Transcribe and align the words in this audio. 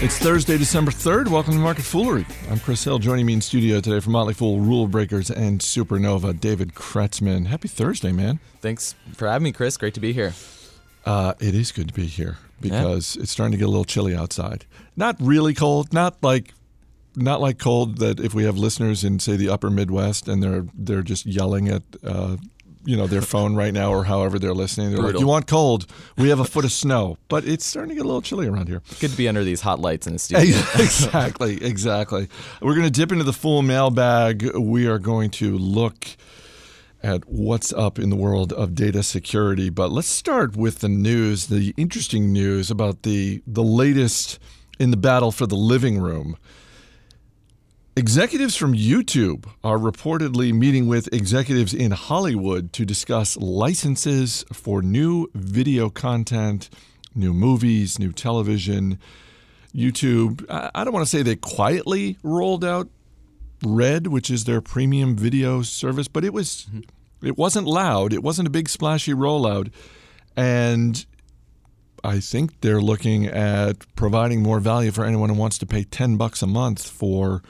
It's 0.00 0.16
Thursday, 0.16 0.56
December 0.56 0.92
3rd. 0.92 1.26
Welcome 1.26 1.54
to 1.54 1.58
Market 1.58 1.84
Foolery. 1.84 2.24
I'm 2.48 2.60
Chris 2.60 2.84
Hill. 2.84 3.00
Joining 3.00 3.26
me 3.26 3.32
in 3.32 3.40
studio 3.40 3.80
today 3.80 3.98
from 3.98 4.12
Motley 4.12 4.32
Fool, 4.32 4.60
Rule 4.60 4.86
Breakers, 4.86 5.28
and 5.28 5.58
Supernova, 5.58 6.38
David 6.38 6.76
Kretzmann. 6.76 7.46
Happy 7.46 7.66
Thursday, 7.66 8.12
man. 8.12 8.38
Thanks 8.60 8.94
for 9.14 9.26
having 9.26 9.42
me, 9.42 9.50
Chris. 9.50 9.76
Great 9.76 9.94
to 9.94 10.00
be 10.00 10.12
here. 10.12 10.34
Uh, 11.04 11.34
it 11.40 11.52
is 11.52 11.72
good 11.72 11.88
to 11.88 11.94
be 11.94 12.06
here 12.06 12.38
because 12.60 13.16
yeah. 13.16 13.22
it's 13.24 13.32
starting 13.32 13.50
to 13.50 13.58
get 13.58 13.64
a 13.64 13.70
little 13.70 13.84
chilly 13.84 14.14
outside. 14.14 14.66
Not 14.94 15.16
really 15.18 15.52
cold, 15.52 15.92
not 15.92 16.22
like 16.22 16.54
not 17.16 17.40
like 17.40 17.58
cold 17.58 17.98
that 17.98 18.20
if 18.20 18.34
we 18.34 18.44
have 18.44 18.56
listeners 18.56 19.02
in 19.02 19.18
say 19.18 19.36
the 19.36 19.48
upper 19.48 19.68
Midwest 19.68 20.28
and 20.28 20.40
they're 20.40 20.66
they're 20.74 21.02
just 21.02 21.26
yelling 21.26 21.68
at 21.68 21.82
uh, 22.04 22.36
you 22.88 22.96
know 22.96 23.06
their 23.06 23.20
phone 23.20 23.54
right 23.54 23.74
now 23.74 23.92
or 23.92 24.04
however 24.04 24.38
they're 24.38 24.54
listening. 24.54 24.88
They're 24.88 25.02
Brutal. 25.02 25.20
like, 25.20 25.20
"You 25.20 25.26
want 25.26 25.46
cold? 25.46 25.86
We 26.16 26.30
have 26.30 26.40
a 26.40 26.44
foot 26.44 26.64
of 26.64 26.72
snow." 26.72 27.18
But 27.28 27.44
it's 27.44 27.66
starting 27.66 27.90
to 27.90 27.94
get 27.94 28.04
a 28.04 28.08
little 28.08 28.22
chilly 28.22 28.48
around 28.48 28.68
here. 28.68 28.80
Good 28.98 29.10
to 29.10 29.16
be 29.16 29.28
under 29.28 29.44
these 29.44 29.60
hot 29.60 29.78
lights 29.78 30.06
in 30.06 30.14
the 30.14 30.18
studio. 30.18 30.56
exactly, 30.74 31.62
exactly. 31.62 32.28
We're 32.62 32.72
going 32.72 32.86
to 32.86 32.90
dip 32.90 33.12
into 33.12 33.24
the 33.24 33.34
full 33.34 33.60
mailbag. 33.60 34.56
We 34.56 34.86
are 34.86 34.98
going 34.98 35.28
to 35.32 35.58
look 35.58 36.06
at 37.02 37.28
what's 37.28 37.74
up 37.74 37.98
in 37.98 38.08
the 38.08 38.16
world 38.16 38.54
of 38.54 38.74
data 38.74 39.02
security. 39.02 39.68
But 39.68 39.92
let's 39.92 40.08
start 40.08 40.56
with 40.56 40.78
the 40.78 40.88
news, 40.88 41.48
the 41.48 41.74
interesting 41.76 42.32
news 42.32 42.70
about 42.70 43.02
the 43.02 43.42
the 43.46 43.62
latest 43.62 44.38
in 44.78 44.92
the 44.92 44.96
battle 44.96 45.30
for 45.30 45.46
the 45.46 45.56
living 45.56 46.00
room. 46.00 46.38
Executives 47.98 48.54
from 48.54 48.74
YouTube 48.74 49.44
are 49.64 49.76
reportedly 49.76 50.52
meeting 50.52 50.86
with 50.86 51.12
executives 51.12 51.74
in 51.74 51.90
Hollywood 51.90 52.72
to 52.74 52.84
discuss 52.84 53.36
licenses 53.36 54.44
for 54.52 54.82
new 54.82 55.28
video 55.34 55.90
content, 55.90 56.70
new 57.16 57.34
movies, 57.34 57.98
new 57.98 58.12
television. 58.12 59.00
YouTube, 59.74 60.46
I 60.48 60.84
don't 60.84 60.92
want 60.92 61.04
to 61.04 61.10
say 61.10 61.24
they 61.24 61.34
quietly 61.34 62.16
rolled 62.22 62.64
out 62.64 62.88
Red, 63.64 64.06
which 64.06 64.30
is 64.30 64.44
their 64.44 64.60
premium 64.60 65.16
video 65.16 65.62
service, 65.62 66.06
but 66.06 66.24
it 66.24 66.32
was 66.32 66.68
it 67.20 67.36
wasn't 67.36 67.66
loud. 67.66 68.12
It 68.12 68.22
wasn't 68.22 68.46
a 68.46 68.52
big 68.52 68.68
splashy 68.68 69.12
rollout. 69.12 69.72
And 70.36 71.04
I 72.04 72.20
think 72.20 72.60
they're 72.60 72.80
looking 72.80 73.26
at 73.26 73.78
providing 73.96 74.40
more 74.40 74.60
value 74.60 74.92
for 74.92 75.04
anyone 75.04 75.30
who 75.30 75.34
wants 75.34 75.58
to 75.58 75.66
pay 75.66 75.82
10 75.82 76.16
bucks 76.16 76.42
a 76.42 76.46
month 76.46 76.88
for 76.88 77.42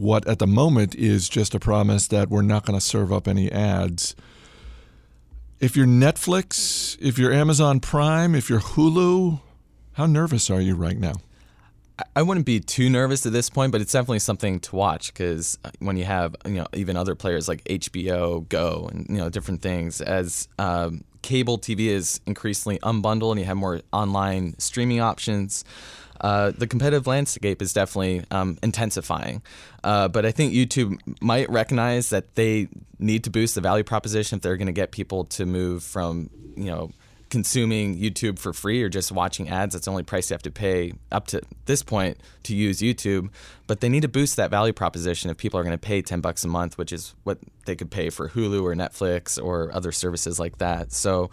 what 0.00 0.26
at 0.26 0.38
the 0.38 0.46
moment 0.46 0.94
is 0.94 1.28
just 1.28 1.54
a 1.54 1.60
promise 1.60 2.06
that 2.06 2.30
we're 2.30 2.40
not 2.40 2.64
going 2.64 2.78
to 2.78 2.84
serve 2.84 3.12
up 3.12 3.28
any 3.28 3.52
ads. 3.52 4.16
If 5.60 5.76
you're 5.76 5.86
Netflix, 5.86 6.96
if 7.02 7.18
you're 7.18 7.32
Amazon 7.32 7.80
Prime, 7.80 8.34
if 8.34 8.48
you're 8.48 8.60
Hulu, 8.60 9.40
how 9.92 10.06
nervous 10.06 10.48
are 10.48 10.60
you 10.60 10.74
right 10.74 10.96
now? 10.96 11.16
I 12.14 12.22
wouldn't 12.22 12.46
be 12.46 12.60
too 12.60 12.90
nervous 12.90 13.26
at 13.26 13.32
this 13.32 13.50
point, 13.50 13.72
but 13.72 13.80
it's 13.80 13.92
definitely 13.92 14.20
something 14.20 14.60
to 14.60 14.76
watch 14.76 15.12
because 15.12 15.58
uh, 15.64 15.70
when 15.78 15.96
you 15.96 16.04
have 16.04 16.36
you 16.44 16.54
know 16.54 16.66
even 16.74 16.96
other 16.96 17.14
players 17.14 17.48
like 17.48 17.64
HBO 17.64 18.48
Go 18.48 18.88
and 18.92 19.06
you 19.08 19.16
know 19.16 19.28
different 19.28 19.62
things 19.62 20.00
as 20.00 20.48
um, 20.58 21.04
cable 21.22 21.58
TV 21.58 21.86
is 21.86 22.20
increasingly 22.26 22.78
unbundled 22.80 23.32
and 23.32 23.40
you 23.40 23.46
have 23.46 23.56
more 23.56 23.80
online 23.92 24.54
streaming 24.58 25.00
options 25.00 25.64
uh, 26.20 26.52
the 26.56 26.66
competitive 26.66 27.06
landscape 27.06 27.62
is 27.62 27.72
definitely 27.72 28.24
um, 28.30 28.58
intensifying. 28.62 29.42
Uh, 29.82 30.08
but 30.08 30.26
I 30.26 30.32
think 30.32 30.52
YouTube 30.52 30.98
might 31.20 31.48
recognize 31.48 32.10
that 32.10 32.34
they 32.34 32.68
need 32.98 33.24
to 33.24 33.30
boost 33.30 33.54
the 33.54 33.60
value 33.60 33.84
proposition 33.84 34.36
if 34.36 34.42
they're 34.42 34.56
going 34.56 34.66
to 34.66 34.72
get 34.72 34.90
people 34.90 35.24
to 35.24 35.46
move 35.46 35.82
from, 35.82 36.28
you 36.56 36.64
know, 36.64 36.90
consuming 37.30 37.96
YouTube 37.96 38.38
for 38.38 38.52
free 38.52 38.82
or 38.82 38.88
just 38.88 39.12
watching 39.12 39.48
ads. 39.48 39.72
That's 39.72 39.86
the 39.86 39.90
only 39.90 40.02
price 40.02 40.30
you 40.30 40.34
have 40.34 40.42
to 40.42 40.50
pay 40.50 40.92
up 41.10 41.28
to 41.28 41.40
this 41.64 41.82
point 41.82 42.18
to 42.44 42.54
use 42.54 42.80
YouTube. 42.80 43.30
But 43.66 43.80
they 43.80 43.88
need 43.88 44.02
to 44.02 44.08
boost 44.08 44.36
that 44.36 44.50
value 44.50 44.72
proposition 44.72 45.30
if 45.30 45.36
people 45.36 45.58
are 45.58 45.62
going 45.62 45.72
to 45.72 45.78
pay 45.78 46.02
10 46.02 46.20
bucks 46.20 46.44
a 46.44 46.48
month, 46.48 46.76
which 46.76 46.92
is 46.92 47.14
what 47.22 47.38
they 47.66 47.76
could 47.76 47.90
pay 47.90 48.10
for 48.10 48.28
Hulu 48.28 48.62
or 48.62 48.74
Netflix 48.74 49.42
or 49.42 49.72
other 49.72 49.92
services 49.92 50.40
like 50.40 50.58
that. 50.58 50.92
So, 50.92 51.30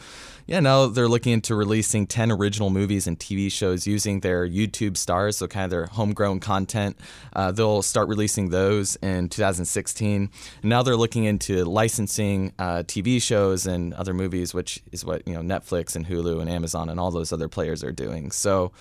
yeah, 0.47 0.61
now 0.61 0.87
they're 0.87 1.09
looking 1.09 1.33
into 1.33 1.55
releasing 1.55 2.07
10 2.07 2.31
original 2.31 2.69
movies 2.69 3.05
and 3.05 3.19
TV 3.19 3.51
shows 3.51 3.85
using 3.85 4.21
their 4.21 4.47
YouTube 4.47 4.95
stars, 4.95 5.37
so 5.37 5.47
kind 5.47 5.65
of 5.65 5.71
their 5.71 5.87
homegrown 5.87 6.39
content. 6.39 6.97
Uh, 7.33 7.51
they'll 7.51 7.81
start 7.81 8.07
releasing 8.07 8.49
those 8.49 8.95
in 8.97 9.27
2016. 9.27 10.29
And 10.61 10.69
now 10.69 10.83
they're 10.83 10.95
looking 10.95 11.25
into 11.25 11.65
licensing 11.65 12.53
uh, 12.57 12.83
TV 12.83 13.21
shows 13.21 13.67
and 13.67 13.93
other 13.95 14.13
movies, 14.13 14.53
which 14.53 14.81
is 14.93 15.03
what, 15.03 15.27
you 15.27 15.33
know, 15.33 15.41
Netflix 15.41 15.97
and 15.97 16.07
Hulu 16.07 16.39
and 16.39 16.49
Amazon 16.49 16.89
and 16.89 16.97
all 16.97 17.11
those 17.11 17.33
other 17.33 17.49
players 17.49 17.83
are 17.83 17.91
doing. 17.91 18.31
So, 18.31 18.71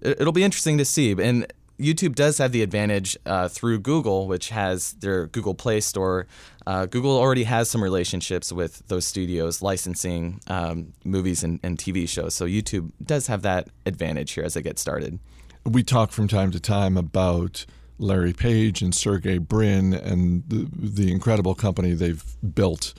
it'll 0.00 0.32
be 0.32 0.44
interesting 0.44 0.78
to 0.78 0.84
see. 0.84 1.12
And 1.12 1.46
YouTube 1.78 2.14
does 2.14 2.38
have 2.38 2.52
the 2.52 2.62
advantage 2.62 3.16
uh, 3.26 3.48
through 3.48 3.80
Google, 3.80 4.26
which 4.26 4.48
has 4.48 4.92
their 4.94 5.26
Google 5.26 5.54
Play 5.54 5.80
Store. 5.80 6.26
Uh, 6.66 6.86
Google 6.86 7.16
already 7.16 7.44
has 7.44 7.70
some 7.70 7.82
relationships 7.82 8.50
with 8.50 8.86
those 8.88 9.06
studios 9.06 9.62
licensing 9.62 10.40
um, 10.48 10.92
movies 11.04 11.44
and, 11.44 11.60
and, 11.62 11.78
TV 11.78 12.08
shows. 12.08 12.34
So 12.34 12.46
YouTube 12.46 12.90
does 13.04 13.26
have 13.26 13.42
that 13.42 13.68
advantage 13.84 14.32
here 14.32 14.44
as 14.44 14.54
they 14.54 14.62
get 14.62 14.78
started. 14.78 15.18
We 15.64 15.82
talk 15.82 16.12
from 16.12 16.28
time 16.28 16.50
to 16.52 16.60
time 16.60 16.96
about 16.96 17.66
Larry 17.98 18.32
Page 18.32 18.82
and 18.82 18.94
Sergey 18.94 19.38
Brin 19.38 19.92
and 19.94 20.44
the, 20.48 20.68
the 20.72 21.12
incredible 21.12 21.54
company 21.54 21.92
they've 21.92 22.24
built 22.54 22.94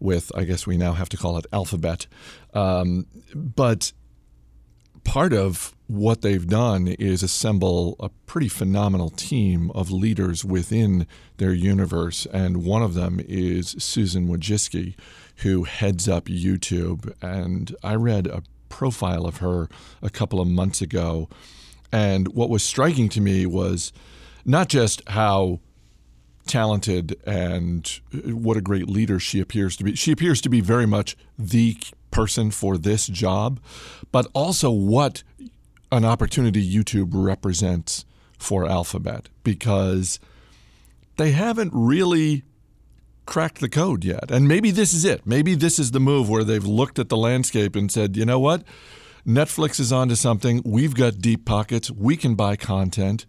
with, 0.00 0.32
I 0.34 0.44
guess 0.44 0.66
we 0.66 0.76
now 0.76 0.92
have 0.92 1.08
to 1.10 1.16
call 1.16 1.36
it 1.36 1.46
Alphabet. 1.52 2.06
Um, 2.54 3.06
but 3.34 3.92
part 5.04 5.32
of 5.32 5.74
what 5.86 6.22
they've 6.22 6.46
done 6.46 6.86
is 6.86 7.22
assemble 7.22 7.96
a 7.98 8.10
pretty 8.26 8.48
phenomenal 8.48 9.10
team 9.10 9.70
of 9.72 9.90
leaders 9.90 10.44
within 10.44 11.06
their 11.38 11.52
universe. 11.52 12.26
And 12.32 12.64
one 12.64 12.82
of 12.82 12.94
them 12.94 13.20
is 13.26 13.74
Susan 13.78 14.28
Wojcicki, 14.28 14.94
who 15.38 15.64
heads 15.64 16.08
up 16.08 16.26
YouTube. 16.26 17.12
And 17.20 17.74
I 17.82 17.96
read 17.96 18.26
a 18.28 18.42
profile 18.68 19.26
of 19.26 19.38
her 19.38 19.68
a 20.00 20.10
couple 20.10 20.40
of 20.40 20.46
months 20.46 20.80
ago. 20.80 21.28
And 21.92 22.28
what 22.28 22.48
was 22.48 22.62
striking 22.62 23.08
to 23.10 23.20
me 23.20 23.46
was 23.46 23.92
not 24.44 24.68
just 24.68 25.02
how 25.08 25.58
talented 26.46 27.16
and 27.26 28.00
what 28.24 28.56
a 28.56 28.60
great 28.60 28.88
leader 28.88 29.18
she 29.18 29.40
appears 29.40 29.76
to 29.76 29.84
be. 29.84 29.94
She 29.94 30.12
appears 30.12 30.40
to 30.42 30.48
be 30.48 30.60
very 30.60 30.86
much 30.86 31.16
the 31.38 31.76
person 32.10 32.50
for 32.50 32.76
this 32.76 33.06
job, 33.06 33.60
but 34.12 34.26
also 34.34 34.70
what 34.70 35.22
an 35.92 36.04
opportunity 36.04 36.62
YouTube 36.68 37.10
represents 37.12 38.04
for 38.38 38.66
Alphabet 38.66 39.28
because 39.42 40.18
they 41.16 41.32
haven't 41.32 41.72
really 41.74 42.42
cracked 43.26 43.60
the 43.60 43.68
code 43.68 44.04
yet. 44.04 44.30
And 44.30 44.48
maybe 44.48 44.70
this 44.70 44.92
is 44.92 45.04
it. 45.04 45.26
Maybe 45.26 45.54
this 45.54 45.78
is 45.78 45.90
the 45.90 46.00
move 46.00 46.28
where 46.28 46.44
they've 46.44 46.64
looked 46.64 46.98
at 46.98 47.08
the 47.08 47.16
landscape 47.16 47.76
and 47.76 47.90
said, 47.90 48.16
you 48.16 48.24
know 48.24 48.40
what? 48.40 48.64
Netflix 49.26 49.78
is 49.78 49.92
onto 49.92 50.14
something. 50.14 50.62
We've 50.64 50.94
got 50.94 51.18
deep 51.18 51.44
pockets. 51.44 51.90
We 51.90 52.16
can 52.16 52.34
buy 52.34 52.56
content 52.56 53.26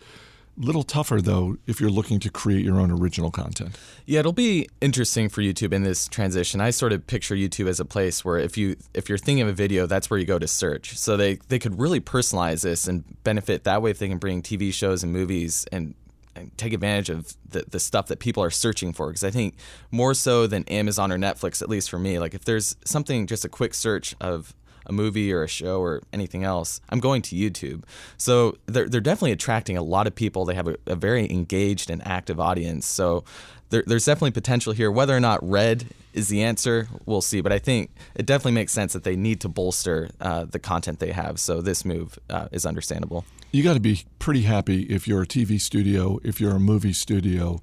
little 0.57 0.83
tougher 0.83 1.21
though 1.21 1.57
if 1.67 1.79
you're 1.79 1.89
looking 1.89 2.19
to 2.19 2.29
create 2.29 2.63
your 2.63 2.79
own 2.79 2.91
original 2.91 3.31
content. 3.31 3.77
Yeah, 4.05 4.19
it'll 4.19 4.33
be 4.33 4.67
interesting 4.81 5.29
for 5.29 5.41
YouTube 5.41 5.73
in 5.73 5.83
this 5.83 6.07
transition. 6.07 6.61
I 6.61 6.69
sort 6.69 6.93
of 6.93 7.07
picture 7.07 7.35
YouTube 7.35 7.67
as 7.67 7.79
a 7.79 7.85
place 7.85 8.23
where 8.23 8.37
if 8.37 8.57
you 8.57 8.75
if 8.93 9.09
you're 9.09 9.17
thinking 9.17 9.41
of 9.41 9.47
a 9.47 9.53
video, 9.53 9.85
that's 9.85 10.09
where 10.09 10.19
you 10.19 10.25
go 10.25 10.39
to 10.39 10.47
search. 10.47 10.97
So 10.97 11.17
they 11.17 11.35
they 11.47 11.59
could 11.59 11.79
really 11.79 11.99
personalize 11.99 12.63
this 12.63 12.87
and 12.87 13.03
benefit 13.23 13.63
that 13.63 13.81
way 13.81 13.91
if 13.91 13.99
they 13.99 14.09
can 14.09 14.17
bring 14.17 14.41
TV 14.41 14.73
shows 14.73 15.03
and 15.03 15.11
movies 15.11 15.65
and 15.71 15.95
and 16.35 16.57
take 16.57 16.73
advantage 16.73 17.09
of 17.09 17.35
the, 17.49 17.65
the 17.69 17.79
stuff 17.79 18.07
that 18.07 18.19
people 18.19 18.41
are 18.41 18.49
searching 18.49 18.93
for 18.93 19.07
because 19.07 19.23
i 19.23 19.29
think 19.29 19.55
more 19.91 20.13
so 20.13 20.47
than 20.47 20.63
amazon 20.69 21.11
or 21.11 21.17
netflix 21.17 21.61
at 21.61 21.69
least 21.69 21.89
for 21.89 21.99
me 21.99 22.19
like 22.19 22.33
if 22.33 22.45
there's 22.45 22.75
something 22.85 23.27
just 23.27 23.43
a 23.43 23.49
quick 23.49 23.73
search 23.73 24.15
of 24.21 24.55
a 24.91 24.93
movie 24.93 25.33
or 25.33 25.43
a 25.43 25.47
show 25.47 25.81
or 25.81 26.03
anything 26.13 26.43
else, 26.43 26.81
I'm 26.89 26.99
going 26.99 27.21
to 27.23 27.35
YouTube. 27.35 27.83
So 28.17 28.57
they're, 28.67 28.87
they're 28.87 29.01
definitely 29.01 29.31
attracting 29.31 29.77
a 29.77 29.81
lot 29.81 30.05
of 30.05 30.13
people. 30.13 30.45
They 30.45 30.55
have 30.55 30.67
a, 30.67 30.75
a 30.85 30.95
very 30.95 31.29
engaged 31.31 31.89
and 31.89 32.05
active 32.05 32.39
audience. 32.39 32.85
So 32.85 33.23
there, 33.69 33.83
there's 33.87 34.05
definitely 34.05 34.31
potential 34.31 34.73
here. 34.73 34.91
Whether 34.91 35.15
or 35.15 35.19
not 35.19 35.39
red 35.41 35.85
is 36.13 36.27
the 36.27 36.43
answer, 36.43 36.87
we'll 37.05 37.21
see. 37.21 37.41
But 37.41 37.53
I 37.53 37.59
think 37.59 37.89
it 38.15 38.25
definitely 38.25 38.51
makes 38.51 38.73
sense 38.73 38.93
that 38.93 39.03
they 39.03 39.15
need 39.15 39.41
to 39.41 39.49
bolster 39.49 40.09
uh, 40.19 40.45
the 40.45 40.59
content 40.59 40.99
they 40.99 41.13
have. 41.13 41.39
So 41.39 41.61
this 41.61 41.85
move 41.85 42.19
uh, 42.29 42.49
is 42.51 42.65
understandable. 42.65 43.25
You 43.51 43.63
got 43.63 43.73
to 43.73 43.79
be 43.79 44.03
pretty 44.19 44.43
happy 44.43 44.83
if 44.83 45.07
you're 45.07 45.23
a 45.23 45.27
TV 45.27 45.59
studio, 45.59 46.19
if 46.23 46.39
you're 46.39 46.55
a 46.55 46.59
movie 46.59 46.93
studio. 46.93 47.61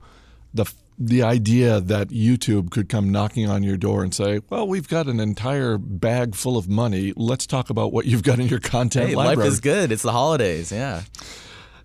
The 0.52 0.70
the 0.98 1.22
idea 1.22 1.80
that 1.80 2.08
YouTube 2.08 2.70
could 2.70 2.88
come 2.88 3.10
knocking 3.10 3.48
on 3.48 3.62
your 3.62 3.76
door 3.76 4.02
and 4.02 4.12
say, 4.12 4.40
"Well, 4.50 4.66
we've 4.66 4.88
got 4.88 5.06
an 5.06 5.20
entire 5.20 5.78
bag 5.78 6.34
full 6.34 6.56
of 6.56 6.68
money. 6.68 7.12
Let's 7.16 7.46
talk 7.46 7.70
about 7.70 7.92
what 7.92 8.06
you've 8.06 8.24
got 8.24 8.40
in 8.40 8.48
your 8.48 8.58
content 8.58 9.10
hey, 9.10 9.14
library." 9.14 9.36
Life 9.36 9.52
is 9.52 9.60
good. 9.60 9.92
It's 9.92 10.02
the 10.02 10.12
holidays. 10.12 10.72
Yeah. 10.72 11.02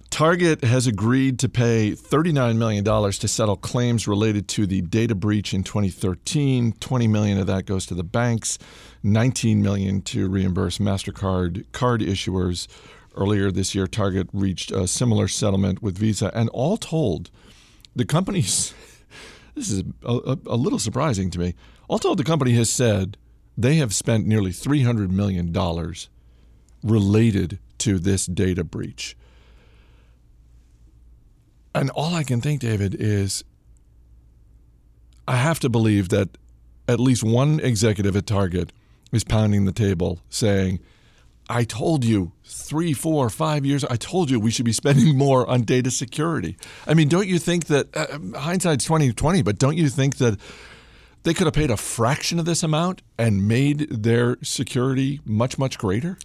Target 0.10 0.64
has 0.64 0.86
agreed 0.86 1.40
to 1.40 1.50
pay 1.50 1.94
$39 1.94 2.58
million 2.58 2.84
to 2.84 3.28
settle 3.28 3.58
claims 3.58 4.08
related 4.08 4.48
to 4.50 4.68
the 4.68 4.82
data 4.82 5.16
breach 5.16 5.56
in 5.56 5.64
2013. 5.64 6.74
20 6.74 7.08
million 7.08 7.40
of 7.40 7.48
that 7.48 7.66
goes 7.66 7.88
to 7.88 7.96
the 7.96 8.04
banks, 8.04 8.60
19 9.02 9.64
million 9.64 10.04
to 10.04 10.30
reimburse 10.30 10.78
Mastercard 10.78 11.66
card 11.72 12.02
issuers. 12.02 12.68
Earlier 13.16 13.50
this 13.50 13.74
year, 13.74 13.88
Target 13.88 14.28
reached 14.34 14.70
a 14.70 14.88
similar 14.88 15.28
settlement 15.28 15.82
with 15.82 15.98
Visa, 15.98 16.32
and 16.36 16.48
all 16.50 16.78
told, 16.78 17.32
the 17.96 18.06
company's 18.06 18.72
this 19.56 19.70
is 19.70 19.84
a, 20.04 20.12
a, 20.12 20.38
a 20.48 20.56
little 20.56 20.80
surprising 20.80 21.30
to 21.32 21.40
me. 21.40 21.56
All 21.88 22.00
told, 22.00 22.18
the 22.18 22.24
company 22.24 22.54
has 22.54 22.70
said 22.70 23.18
they 23.58 23.76
have 23.76 23.94
spent 23.94 24.26
nearly 24.26 24.52
$300 24.52 25.10
million 25.10 25.54
related 26.84 27.60
to 27.80 28.00
this 28.00 28.26
data 28.26 28.64
breach. 28.64 29.16
And 31.76 31.90
all 31.92 32.14
I 32.14 32.24
can 32.24 32.42
think, 32.42 32.62
David, 32.62 32.96
is 32.98 33.44
I 35.28 35.38
have 35.38 35.60
to 35.62 35.70
believe 35.70 36.10
that 36.10 36.30
at 36.88 37.00
least 37.00 37.24
one 37.24 37.60
executive 37.60 38.16
at 38.16 38.26
Target 38.26 38.72
is 39.12 39.24
pounding 39.24 39.66
the 39.66 39.72
table 39.72 40.20
saying, 40.30 40.80
I 41.54 41.64
told 41.66 42.04
you 42.04 42.32
three, 42.44 42.94
four, 42.94 43.30
five 43.30 43.64
years. 43.64 43.84
I 43.86 43.96
told 43.96 44.32
you 44.32 44.40
we 44.40 44.50
should 44.50 44.66
be 44.66 44.74
spending 44.74 45.16
more 45.26 45.48
on 45.48 45.62
data 45.62 45.92
security. 45.92 46.58
I 46.88 46.96
mean, 46.96 47.08
don't 47.10 47.28
you 47.28 47.38
think 47.38 47.66
that 47.66 47.96
uh, 47.96 48.40
hindsight's 48.40 48.86
twenty 48.86 49.14
twenty? 49.14 49.44
But 49.44 49.60
don't 49.60 49.78
you 49.78 49.88
think 49.90 50.18
that 50.18 50.40
they 51.22 51.34
could 51.34 51.46
have 51.46 51.54
paid 51.54 51.70
a 51.70 51.78
fraction 51.78 52.40
of 52.40 52.46
this 52.46 52.64
amount 52.64 53.04
and 53.18 53.48
made 53.48 53.88
their 53.90 54.38
security 54.42 55.22
much, 55.26 55.58
much 55.60 55.78
greater? 55.78 56.18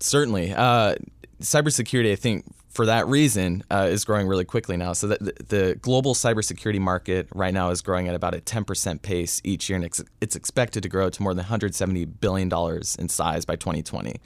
Certainly, 0.00 0.54
uh, 0.54 0.96
cybersecurity. 1.40 2.10
I 2.10 2.16
think 2.16 2.46
for 2.74 2.86
that 2.86 3.06
reason, 3.06 3.62
uh, 3.70 3.88
is 3.88 4.04
growing 4.04 4.26
really 4.26 4.44
quickly 4.44 4.76
now. 4.76 4.92
So 4.92 5.06
the, 5.06 5.32
the 5.46 5.78
global 5.80 6.12
cybersecurity 6.14 6.80
market 6.80 7.28
right 7.32 7.54
now 7.54 7.70
is 7.70 7.80
growing 7.80 8.08
at 8.08 8.16
about 8.16 8.34
a 8.34 8.38
10% 8.38 9.00
pace 9.00 9.40
each 9.44 9.70
year, 9.70 9.76
and 9.76 9.84
it's, 9.84 10.02
it's 10.20 10.34
expected 10.34 10.82
to 10.82 10.88
grow 10.88 11.08
to 11.08 11.22
more 11.22 11.32
than 11.32 11.44
170 11.44 12.04
billion 12.04 12.48
dollars 12.48 12.96
in 12.96 13.08
size 13.08 13.44
by 13.44 13.54
2020. 13.54 14.16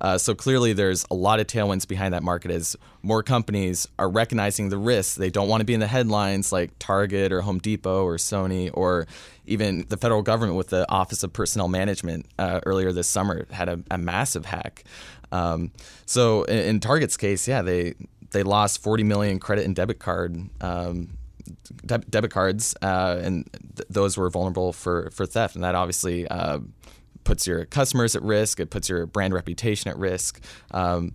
Uh, 0.00 0.18
so 0.18 0.34
clearly, 0.34 0.72
there's 0.72 1.06
a 1.12 1.14
lot 1.14 1.38
of 1.38 1.46
tailwinds 1.46 1.86
behind 1.86 2.12
that 2.12 2.24
market 2.24 2.50
as 2.50 2.76
more 3.02 3.22
companies 3.22 3.86
are 4.00 4.08
recognizing 4.08 4.68
the 4.68 4.78
risks. 4.78 5.14
They 5.14 5.30
don't 5.30 5.48
want 5.48 5.60
to 5.60 5.64
be 5.64 5.74
in 5.74 5.80
the 5.80 5.86
headlines 5.86 6.52
like 6.52 6.72
Target 6.80 7.32
or 7.32 7.42
Home 7.42 7.60
Depot 7.60 8.02
or 8.04 8.16
Sony 8.16 8.68
or 8.74 9.06
even 9.46 9.86
the 9.88 9.96
federal 9.96 10.22
government 10.22 10.56
with 10.56 10.68
the 10.68 10.90
Office 10.90 11.22
of 11.22 11.32
Personnel 11.32 11.68
Management 11.68 12.26
uh, 12.38 12.60
earlier 12.66 12.92
this 12.92 13.08
summer 13.08 13.46
had 13.52 13.68
a, 13.68 13.80
a 13.92 13.98
massive 13.98 14.46
hack. 14.46 14.84
Um, 15.32 15.72
so 16.06 16.44
in, 16.44 16.58
in, 16.58 16.80
Target's 16.80 17.16
case, 17.16 17.48
yeah, 17.48 17.62
they 17.62 17.94
they 18.30 18.42
lost 18.42 18.82
40 18.82 19.02
million 19.04 19.38
credit 19.38 19.64
and 19.64 19.74
debit 19.74 19.98
card 19.98 20.36
um, 20.60 21.16
de- 21.84 21.98
debit 21.98 22.30
cards, 22.30 22.76
uh, 22.82 23.18
and 23.22 23.50
th- 23.76 23.88
those 23.88 24.16
were 24.16 24.30
vulnerable 24.30 24.72
for 24.72 25.10
for 25.10 25.26
theft, 25.26 25.54
and 25.54 25.64
that 25.64 25.74
obviously. 25.74 26.28
Uh, 26.28 26.60
puts 27.24 27.46
your 27.46 27.64
customers 27.66 28.16
at 28.16 28.22
risk. 28.22 28.58
It 28.58 28.70
puts 28.70 28.88
your 28.88 29.06
brand 29.06 29.32
reputation 29.32 29.88
at 29.90 29.96
risk. 29.96 30.42
Um, 30.72 31.14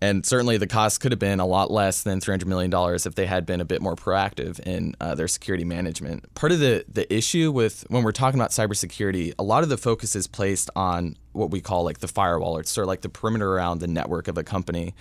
and 0.00 0.24
certainly 0.24 0.58
the 0.58 0.66
cost 0.66 1.00
could 1.00 1.10
have 1.10 1.18
been 1.18 1.40
a 1.40 1.46
lot 1.46 1.70
less 1.70 2.02
than 2.02 2.20
$300 2.20 2.46
million 2.46 2.72
if 3.04 3.14
they 3.14 3.26
had 3.26 3.44
been 3.44 3.60
a 3.60 3.64
bit 3.64 3.82
more 3.82 3.96
proactive 3.96 4.60
in 4.60 4.94
uh, 5.00 5.14
their 5.14 5.26
security 5.26 5.64
management. 5.64 6.32
Part 6.34 6.52
of 6.52 6.60
the, 6.60 6.84
the 6.88 7.12
issue 7.12 7.50
with 7.50 7.84
when 7.88 8.04
we're 8.04 8.12
talking 8.12 8.38
about 8.38 8.50
cybersecurity, 8.50 9.34
a 9.38 9.42
lot 9.42 9.64
of 9.64 9.68
the 9.68 9.76
focus 9.76 10.14
is 10.14 10.28
placed 10.28 10.70
on 10.76 11.16
what 11.38 11.50
we 11.50 11.60
call 11.60 11.84
like 11.84 11.98
the 11.98 12.08
firewall, 12.08 12.56
or 12.56 12.64
sort 12.64 12.84
of 12.84 12.88
like 12.88 13.00
the 13.00 13.08
perimeter 13.08 13.50
around 13.50 13.78
the 13.78 13.86
network 13.86 14.28
of 14.28 14.36
a 14.36 14.44
company. 14.44 14.94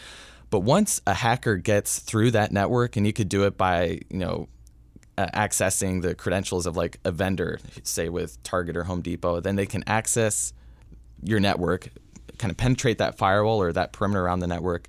But 0.49 0.59
once 0.59 1.01
a 1.05 1.13
hacker 1.13 1.57
gets 1.57 1.99
through 1.99 2.31
that 2.31 2.51
network, 2.51 2.95
and 2.95 3.05
you 3.05 3.11
could 3.11 3.27
do 3.27 3.43
it 3.43 3.57
by, 3.57 3.99
you 4.09 4.17
know, 4.17 4.47
accessing 5.17 6.01
the 6.01 6.15
credentials 6.15 6.65
of 6.65 6.77
like 6.77 6.99
a 7.03 7.11
vendor, 7.11 7.59
say 7.83 8.07
with 8.07 8.41
Target 8.43 8.77
or 8.77 8.83
Home 8.83 9.01
Depot, 9.01 9.39
then 9.39 9.55
they 9.55 9.65
can 9.65 9.83
access 9.87 10.53
your 11.23 11.39
network 11.39 11.89
kind 12.37 12.51
of 12.51 12.57
penetrate 12.57 12.99
that 12.99 13.17
firewall 13.17 13.61
or 13.61 13.71
that 13.73 13.91
perimeter 13.91 14.23
around 14.23 14.39
the 14.39 14.47
network, 14.47 14.87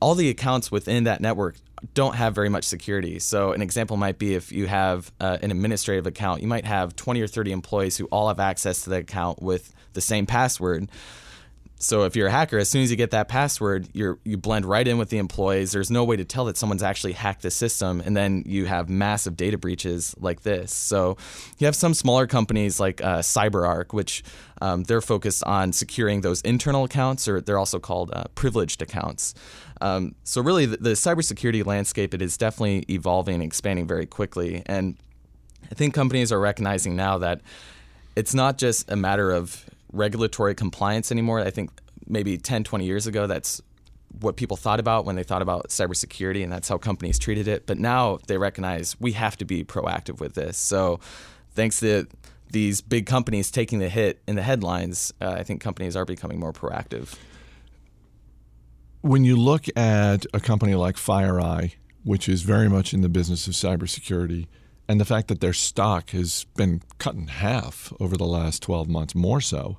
all 0.00 0.14
the 0.14 0.28
accounts 0.28 0.70
within 0.70 1.04
that 1.04 1.20
network 1.20 1.56
don't 1.94 2.14
have 2.16 2.34
very 2.34 2.48
much 2.48 2.64
security. 2.64 3.18
So, 3.18 3.52
an 3.52 3.62
example 3.62 3.96
might 3.96 4.18
be 4.18 4.34
if 4.34 4.52
you 4.52 4.66
have 4.66 5.12
uh, 5.20 5.38
an 5.42 5.50
administrative 5.50 6.06
account, 6.06 6.42
you 6.42 6.48
might 6.48 6.64
have 6.64 6.96
20 6.96 7.20
or 7.20 7.26
30 7.26 7.52
employees 7.52 7.96
who 7.96 8.06
all 8.06 8.28
have 8.28 8.40
access 8.40 8.84
to 8.84 8.90
the 8.90 8.96
account 8.96 9.42
with 9.42 9.74
the 9.92 10.00
same 10.00 10.26
password. 10.26 10.88
So 11.82 12.02
if 12.02 12.14
you're 12.14 12.26
a 12.26 12.30
hacker, 12.30 12.58
as 12.58 12.68
soon 12.68 12.82
as 12.82 12.90
you 12.90 12.96
get 12.98 13.12
that 13.12 13.28
password, 13.28 13.88
you 13.94 14.18
you 14.22 14.36
blend 14.36 14.66
right 14.66 14.86
in 14.86 14.98
with 14.98 15.08
the 15.08 15.16
employees. 15.16 15.72
There's 15.72 15.90
no 15.90 16.04
way 16.04 16.14
to 16.14 16.26
tell 16.26 16.44
that 16.44 16.58
someone's 16.58 16.82
actually 16.82 17.12
hacked 17.12 17.40
the 17.40 17.50
system, 17.50 18.02
and 18.04 18.14
then 18.14 18.42
you 18.44 18.66
have 18.66 18.90
massive 18.90 19.34
data 19.34 19.56
breaches 19.56 20.14
like 20.20 20.42
this. 20.42 20.74
So 20.74 21.16
you 21.56 21.64
have 21.64 21.74
some 21.74 21.94
smaller 21.94 22.26
companies 22.26 22.80
like 22.80 23.02
uh, 23.02 23.20
CyberArk, 23.20 23.94
which 23.94 24.22
um, 24.60 24.82
they're 24.82 25.00
focused 25.00 25.42
on 25.44 25.72
securing 25.72 26.20
those 26.20 26.42
internal 26.42 26.84
accounts, 26.84 27.26
or 27.26 27.40
they're 27.40 27.58
also 27.58 27.78
called 27.78 28.10
uh, 28.12 28.24
privileged 28.34 28.82
accounts. 28.82 29.32
Um, 29.80 30.14
so 30.24 30.42
really, 30.42 30.66
the, 30.66 30.76
the 30.76 30.90
cybersecurity 30.90 31.64
landscape 31.64 32.14
it 32.14 32.22
is 32.22 32.36
definitely 32.36 32.84
evolving 32.90 33.36
and 33.36 33.42
expanding 33.42 33.86
very 33.86 34.06
quickly, 34.06 34.62
and 34.66 34.96
I 35.70 35.74
think 35.74 35.94
companies 35.94 36.32
are 36.32 36.40
recognizing 36.40 36.96
now 36.96 37.18
that 37.18 37.40
it's 38.16 38.34
not 38.34 38.58
just 38.58 38.90
a 38.90 38.96
matter 38.96 39.30
of 39.30 39.64
regulatory 39.92 40.54
compliance 40.54 41.10
anymore. 41.10 41.40
I 41.40 41.50
think 41.50 41.70
maybe 42.06 42.36
10, 42.36 42.64
20 42.64 42.84
years 42.84 43.06
ago, 43.06 43.26
that's 43.26 43.62
what 44.20 44.36
people 44.36 44.56
thought 44.56 44.80
about 44.80 45.04
when 45.04 45.16
they 45.16 45.22
thought 45.22 45.42
about 45.42 45.68
cybersecurity, 45.68 46.42
and 46.42 46.52
that's 46.52 46.68
how 46.68 46.76
companies 46.76 47.18
treated 47.18 47.46
it. 47.46 47.66
But 47.66 47.78
now 47.78 48.18
they 48.26 48.36
recognize 48.38 48.98
we 49.00 49.12
have 49.12 49.36
to 49.38 49.44
be 49.44 49.64
proactive 49.64 50.20
with 50.20 50.34
this. 50.34 50.58
So, 50.58 51.00
thanks 51.52 51.80
to 51.80 52.06
these 52.50 52.80
big 52.80 53.06
companies 53.06 53.50
taking 53.50 53.78
the 53.78 53.88
hit 53.88 54.20
in 54.26 54.34
the 54.34 54.42
headlines, 54.42 55.12
uh, 55.20 55.30
I 55.38 55.44
think 55.44 55.60
companies 55.60 55.94
are 55.94 56.04
becoming 56.04 56.40
more 56.40 56.52
proactive. 56.52 57.14
When 59.02 59.24
you 59.24 59.36
look 59.36 59.64
at 59.76 60.26
a 60.34 60.40
company 60.40 60.74
like 60.74 60.96
FireEye, 60.96 61.74
which 62.04 62.28
is 62.28 62.42
very 62.42 62.68
much 62.68 62.92
in 62.92 63.00
the 63.00 63.08
business 63.08 63.46
of 63.46 63.54
cybersecurity, 63.54 64.46
and 64.88 65.00
the 65.00 65.04
fact 65.04 65.28
that 65.28 65.40
their 65.40 65.52
stock 65.52 66.10
has 66.10 66.44
been 66.56 66.82
cut 66.98 67.14
in 67.14 67.28
half 67.28 67.92
over 68.00 68.16
the 68.16 68.26
last 68.26 68.62
12 68.62 68.88
months, 68.88 69.14
more 69.14 69.40
so. 69.40 69.78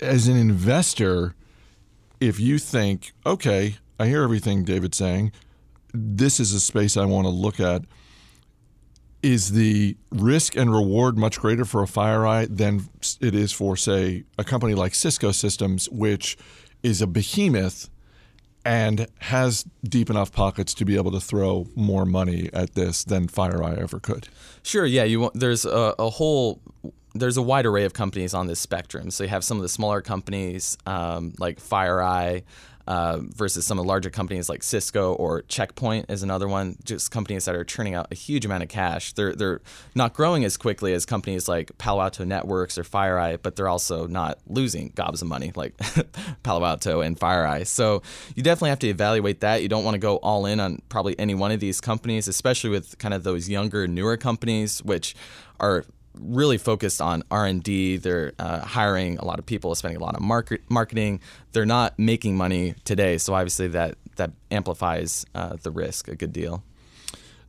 As 0.00 0.28
an 0.28 0.36
investor, 0.36 1.34
if 2.20 2.38
you 2.38 2.58
think, 2.58 3.12
okay, 3.24 3.76
I 3.98 4.06
hear 4.06 4.22
everything 4.22 4.64
David's 4.64 4.98
saying, 4.98 5.32
this 5.92 6.38
is 6.38 6.52
a 6.52 6.60
space 6.60 6.96
I 6.96 7.06
want 7.06 7.24
to 7.24 7.30
look 7.30 7.58
at. 7.58 7.82
Is 9.22 9.52
the 9.52 9.96
risk 10.10 10.56
and 10.56 10.74
reward 10.74 11.16
much 11.16 11.38
greater 11.38 11.64
for 11.64 11.82
a 11.82 11.86
FireEye 11.86 12.56
than 12.56 12.88
it 13.20 13.34
is 13.34 13.52
for, 13.52 13.76
say, 13.76 14.24
a 14.36 14.42
company 14.42 14.74
like 14.74 14.94
Cisco 14.96 15.30
Systems, 15.30 15.88
which 15.90 16.36
is 16.82 17.02
a 17.02 17.06
behemoth 17.06 17.88
and 18.64 19.06
has 19.18 19.64
deep 19.82 20.08
enough 20.08 20.32
pockets 20.32 20.72
to 20.74 20.84
be 20.84 20.96
able 20.96 21.10
to 21.10 21.20
throw 21.20 21.66
more 21.74 22.04
money 22.04 22.48
at 22.52 22.74
this 22.74 23.04
than 23.04 23.26
FireEye 23.26 23.78
ever 23.78 23.98
could. 23.98 24.28
Sure. 24.62 24.86
Yeah. 24.86 25.04
You 25.04 25.20
want, 25.20 25.34
there's 25.34 25.64
a, 25.64 25.94
a 25.98 26.10
whole 26.10 26.60
there's 27.14 27.36
a 27.36 27.42
wide 27.42 27.66
array 27.66 27.84
of 27.84 27.92
companies 27.92 28.34
on 28.34 28.46
this 28.46 28.60
spectrum. 28.60 29.10
So 29.10 29.24
you 29.24 29.30
have 29.30 29.44
some 29.44 29.58
of 29.58 29.62
the 29.62 29.68
smaller 29.68 30.00
companies 30.00 30.78
um, 30.86 31.34
like 31.38 31.60
FireEye, 31.60 32.42
uh, 32.86 33.18
versus 33.22 33.66
some 33.66 33.78
of 33.78 33.84
the 33.84 33.88
larger 33.88 34.10
companies 34.10 34.48
like 34.48 34.62
Cisco 34.62 35.14
or 35.14 35.42
Checkpoint 35.42 36.06
is 36.10 36.22
another 36.22 36.48
one. 36.48 36.76
Just 36.84 37.10
companies 37.10 37.44
that 37.44 37.54
are 37.54 37.64
churning 37.64 37.94
out 37.94 38.08
a 38.10 38.14
huge 38.14 38.44
amount 38.44 38.62
of 38.62 38.68
cash. 38.68 39.12
They're 39.12 39.34
they're 39.34 39.60
not 39.94 40.14
growing 40.14 40.44
as 40.44 40.56
quickly 40.56 40.92
as 40.92 41.06
companies 41.06 41.48
like 41.48 41.76
Palo 41.78 42.02
Alto 42.02 42.24
Networks 42.24 42.78
or 42.78 42.84
FireEye, 42.84 43.38
but 43.42 43.56
they're 43.56 43.68
also 43.68 44.06
not 44.06 44.38
losing 44.46 44.92
gobs 44.94 45.22
of 45.22 45.28
money 45.28 45.52
like 45.54 45.74
Palo 46.42 46.64
Alto 46.64 47.00
and 47.00 47.18
FireEye. 47.18 47.66
So 47.66 48.02
you 48.34 48.42
definitely 48.42 48.70
have 48.70 48.80
to 48.80 48.88
evaluate 48.88 49.40
that. 49.40 49.62
You 49.62 49.68
don't 49.68 49.84
want 49.84 49.94
to 49.94 50.00
go 50.00 50.16
all 50.16 50.46
in 50.46 50.60
on 50.60 50.82
probably 50.88 51.18
any 51.18 51.34
one 51.34 51.52
of 51.52 51.60
these 51.60 51.80
companies, 51.80 52.28
especially 52.28 52.70
with 52.70 52.98
kind 52.98 53.14
of 53.14 53.22
those 53.22 53.48
younger, 53.48 53.86
newer 53.86 54.16
companies, 54.16 54.82
which 54.82 55.14
are 55.60 55.84
really 56.18 56.58
focused 56.58 57.00
on 57.00 57.22
r&d 57.30 57.96
they're 57.96 58.32
uh, 58.38 58.60
hiring 58.60 59.18
a 59.18 59.24
lot 59.24 59.38
of 59.38 59.46
people 59.46 59.74
spending 59.74 60.00
a 60.00 60.04
lot 60.04 60.14
of 60.14 60.20
market, 60.20 60.60
marketing 60.68 61.20
they're 61.52 61.66
not 61.66 61.98
making 61.98 62.36
money 62.36 62.74
today 62.84 63.18
so 63.18 63.34
obviously 63.34 63.68
that, 63.68 63.96
that 64.16 64.30
amplifies 64.50 65.24
uh, 65.34 65.56
the 65.62 65.70
risk 65.70 66.08
a 66.08 66.14
good 66.14 66.32
deal 66.32 66.62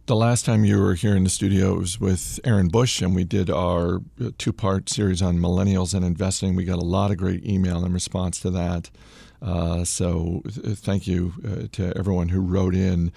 the 0.06 0.16
last 0.18 0.44
time 0.44 0.66
you 0.66 0.82
were 0.82 0.96
here 0.96 1.16
in 1.16 1.24
the 1.24 1.30
studio 1.30 1.76
it 1.76 1.80
was 1.80 1.98
with 1.98 2.38
Aaron 2.44 2.68
Bush, 2.68 3.02
and 3.02 3.16
we 3.16 3.24
did 3.24 3.50
our 3.50 4.02
uh, 4.22 4.32
two 4.38 4.52
part 4.52 4.90
series 4.90 5.22
on 5.22 5.38
millennials 5.38 5.94
and 5.94 6.04
investing. 6.04 6.56
We 6.56 6.66
got 6.66 6.80
a 6.80 6.86
lot 6.86 7.10
of 7.10 7.16
great 7.16 7.46
email 7.46 7.86
in 7.86 7.94
response 7.94 8.42
to 8.42 8.50
that. 8.52 8.90
Uh, 9.42 9.86
so, 9.86 10.42
th- 10.44 10.78
thank 10.78 11.08
you 11.08 11.34
uh, 11.46 11.68
to 11.72 11.94
everyone 11.98 12.30
who 12.30 12.42
wrote 12.42 12.76
in. 12.76 13.14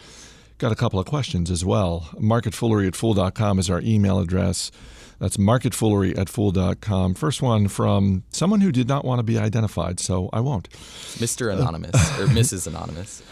Got 0.58 0.72
a 0.72 0.76
couple 0.76 0.98
of 0.98 1.04
questions 1.04 1.50
as 1.50 1.64
well. 1.66 2.08
Marketfoolery 2.14 2.86
at 2.86 2.96
fool.com 2.96 3.58
is 3.58 3.68
our 3.68 3.80
email 3.82 4.18
address. 4.18 4.70
That's 5.18 5.36
marketfoolery 5.36 6.16
at 6.16 6.30
fool.com. 6.30 7.14
First 7.14 7.42
one 7.42 7.68
from 7.68 8.22
someone 8.30 8.62
who 8.62 8.72
did 8.72 8.88
not 8.88 9.04
want 9.04 9.18
to 9.18 9.22
be 9.22 9.38
identified, 9.38 10.00
so 10.00 10.30
I 10.32 10.40
won't. 10.40 10.70
Mr. 10.70 11.52
Anonymous 11.52 11.94
or 12.18 12.26
Mrs. 12.26 12.66
Anonymous. 12.66 13.22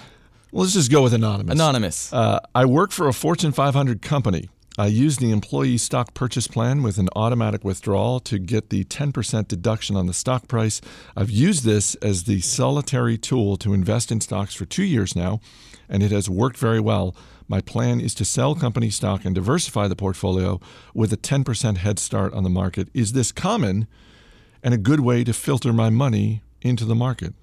Well, 0.52 0.62
let's 0.62 0.74
just 0.74 0.90
go 0.90 1.02
with 1.02 1.14
anonymous. 1.14 1.54
Anonymous. 1.54 2.12
Uh, 2.12 2.40
I 2.54 2.66
work 2.66 2.90
for 2.92 3.08
a 3.08 3.12
Fortune 3.14 3.52
500 3.52 4.02
company. 4.02 4.50
I 4.76 4.86
use 4.86 5.16
the 5.18 5.30
employee 5.30 5.78
stock 5.78 6.14
purchase 6.14 6.46
plan 6.48 6.82
with 6.82 6.98
an 6.98 7.08
automatic 7.16 7.64
withdrawal 7.64 8.20
to 8.20 8.38
get 8.38 8.70
the 8.70 8.84
10% 8.84 9.48
deduction 9.48 9.96
on 9.96 10.06
the 10.06 10.14
stock 10.14 10.48
price. 10.48 10.80
I've 11.16 11.30
used 11.30 11.64
this 11.64 11.94
as 11.96 12.24
the 12.24 12.40
solitary 12.40 13.16
tool 13.16 13.56
to 13.58 13.72
invest 13.72 14.10
in 14.12 14.20
stocks 14.20 14.54
for 14.54 14.64
two 14.64 14.82
years 14.82 15.14
now, 15.14 15.40
and 15.88 16.02
it 16.02 16.10
has 16.10 16.28
worked 16.28 16.56
very 16.56 16.80
well. 16.80 17.14
My 17.48 17.60
plan 17.60 18.00
is 18.00 18.14
to 18.14 18.24
sell 18.24 18.54
company 18.54 18.90
stock 18.90 19.24
and 19.24 19.34
diversify 19.34 19.88
the 19.88 19.96
portfolio 19.96 20.60
with 20.94 21.12
a 21.12 21.16
10% 21.16 21.76
head 21.76 21.98
start 21.98 22.32
on 22.32 22.42
the 22.42 22.50
market. 22.50 22.88
Is 22.94 23.12
this 23.12 23.32
common 23.32 23.86
and 24.62 24.72
a 24.72 24.78
good 24.78 25.00
way 25.00 25.24
to 25.24 25.32
filter 25.32 25.72
my 25.72 25.90
money 25.90 26.42
into 26.62 26.84
the 26.84 26.94
market? 26.94 27.34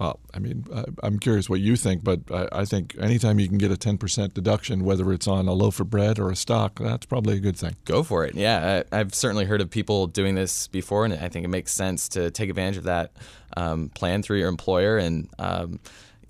Well, 0.00 0.18
I 0.32 0.38
mean, 0.38 0.64
I'm 1.02 1.18
curious 1.18 1.50
what 1.50 1.60
you 1.60 1.76
think, 1.76 2.02
but 2.02 2.20
I 2.30 2.64
think 2.64 2.96
anytime 2.98 3.38
you 3.38 3.46
can 3.46 3.58
get 3.58 3.70
a 3.70 3.76
10% 3.76 4.32
deduction, 4.32 4.82
whether 4.82 5.12
it's 5.12 5.28
on 5.28 5.46
a 5.46 5.52
loaf 5.52 5.78
of 5.78 5.90
bread 5.90 6.18
or 6.18 6.30
a 6.30 6.36
stock, 6.36 6.78
that's 6.78 7.04
probably 7.04 7.36
a 7.36 7.38
good 7.38 7.56
thing. 7.56 7.76
Go 7.84 8.02
for 8.02 8.24
it. 8.24 8.34
Yeah, 8.34 8.84
I've 8.92 9.14
certainly 9.14 9.44
heard 9.44 9.60
of 9.60 9.68
people 9.68 10.06
doing 10.06 10.36
this 10.36 10.68
before, 10.68 11.04
and 11.04 11.12
I 11.12 11.28
think 11.28 11.44
it 11.44 11.48
makes 11.48 11.72
sense 11.72 12.08
to 12.10 12.30
take 12.30 12.48
advantage 12.48 12.78
of 12.78 12.84
that 12.84 13.12
um, 13.58 13.90
plan 13.90 14.22
through 14.22 14.38
your 14.38 14.48
employer. 14.48 14.96
And 14.96 15.28
um, 15.38 15.80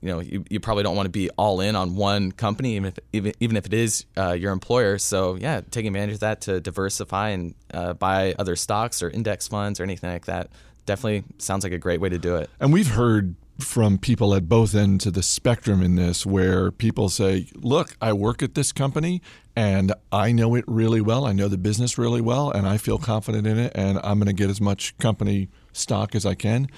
you 0.03 0.09
know, 0.09 0.21
you, 0.21 0.45
you 0.49 0.61
probably 0.61 0.83
don't 0.83 0.97
want 0.97 1.07
to 1.07 1.11
be 1.11 1.29
all 1.31 1.61
in 1.61 1.77
on 1.77 1.95
one 1.95 2.33
company, 2.33 2.77
even 2.77 2.87
if 2.87 2.99
even, 3.13 3.33
even 3.41 3.57
if 3.57 3.67
it 3.67 3.75
is 3.75 4.07
uh, 4.17 4.33
your 4.33 4.53
employer. 4.53 4.99
So 4.99 5.35
yeah, 5.35 5.61
taking 5.71 5.89
advantage 5.89 6.15
of 6.15 6.21
that 6.21 6.41
to 6.43 6.61
diversify 6.61 7.31
and 7.31 7.55
uh, 7.75 7.93
buy 7.95 8.35
other 8.39 8.57
stocks 8.57 9.03
or 9.03 9.11
index 9.11 9.49
funds 9.49 9.79
or 9.79 9.83
anything 9.83 10.11
like 10.11 10.27
that 10.27 10.51
definitely 10.87 11.25
sounds 11.39 11.63
like 11.63 11.73
a 11.73 11.79
great 11.79 12.01
way 12.01 12.09
to 12.09 12.19
do 12.19 12.37
it. 12.37 12.51
And 12.59 12.73
we've 12.73 12.89
heard 12.89 13.37
from 13.61 13.99
people 13.99 14.35
at 14.35 14.49
both 14.49 14.75
ends 14.75 15.07
of 15.07 15.13
the 15.13 15.23
spectrum 15.23 15.83
in 15.83 15.95
this 15.95 16.25
where 16.25 16.71
people 16.71 17.09
say, 17.09 17.47
Look, 17.55 17.97
I 18.01 18.13
work 18.13 18.43
at 18.43 18.55
this 18.55 18.73
company 18.73 19.23
and 19.55 19.93
I 20.11 20.33
know 20.33 20.55
it 20.55 20.65
really 20.67 21.01
well. 21.01 21.27
I 21.27 21.33
know 21.33 21.49
the 21.49 21.59
business 21.59 21.99
really 21.99 22.21
well 22.21 22.51
and 22.51 22.67
I 22.67 22.77
feel 22.79 22.99
confident 22.99 23.47
in 23.47 23.59
it 23.59 23.73
and 23.75 23.99
I'm 24.03 24.19
going 24.19 24.27
to 24.27 24.33
get 24.33 24.51
as 24.51 24.61
much 24.61 24.97
company 24.99 25.49
stock 25.73 26.15
as 26.15 26.25
I 26.25 26.35
can. 26.35 26.69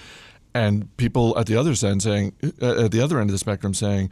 And 0.55 0.95
people 0.97 1.39
at 1.39 1.47
the 1.47 1.57
other 1.57 1.75
end 1.87 2.03
saying, 2.03 2.35
uh, 2.61 2.85
at 2.85 2.91
the 2.91 3.01
other 3.01 3.19
end 3.19 3.31
of 3.31 3.33
the 3.33 3.39
spectrum 3.39 3.75
saying, 3.75 4.11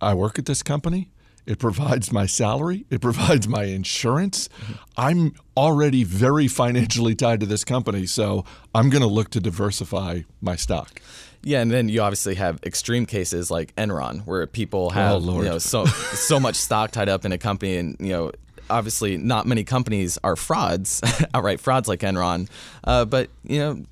I 0.00 0.14
work 0.14 0.38
at 0.38 0.46
this 0.46 0.62
company. 0.62 1.10
It 1.46 1.58
provides 1.58 2.12
my 2.12 2.26
salary. 2.26 2.84
It 2.90 3.00
provides 3.00 3.48
my 3.48 3.64
insurance. 3.64 4.48
Mm-hmm. 4.48 4.72
I'm 4.96 5.34
already 5.56 6.04
very 6.04 6.46
financially 6.48 7.14
tied 7.14 7.40
to 7.40 7.46
this 7.46 7.64
company, 7.64 8.06
so 8.06 8.44
I'm 8.74 8.90
going 8.90 9.02
to 9.02 9.08
look 9.08 9.30
to 9.30 9.40
diversify 9.40 10.20
my 10.40 10.56
stock. 10.56 11.00
Yeah, 11.42 11.60
and 11.60 11.70
then 11.70 11.88
you 11.88 12.02
obviously 12.02 12.34
have 12.34 12.60
extreme 12.62 13.06
cases 13.06 13.50
like 13.50 13.74
Enron, 13.76 14.26
where 14.26 14.46
people 14.46 14.86
oh, 14.86 14.94
have 14.94 15.26
oh, 15.26 15.38
you 15.38 15.48
know 15.48 15.58
so 15.58 15.86
so 15.86 16.38
much 16.38 16.56
stock 16.56 16.90
tied 16.90 17.08
up 17.08 17.24
in 17.24 17.32
a 17.32 17.38
company, 17.38 17.76
and 17.76 17.96
you 17.98 18.10
know 18.10 18.32
obviously 18.68 19.16
not 19.16 19.46
many 19.46 19.64
companies 19.64 20.18
are 20.22 20.36
frauds, 20.36 21.00
outright 21.34 21.58
frauds 21.58 21.88
like 21.88 22.00
Enron, 22.00 22.48
uh, 22.84 23.06
but 23.06 23.30
you 23.42 23.58
know 23.58 23.82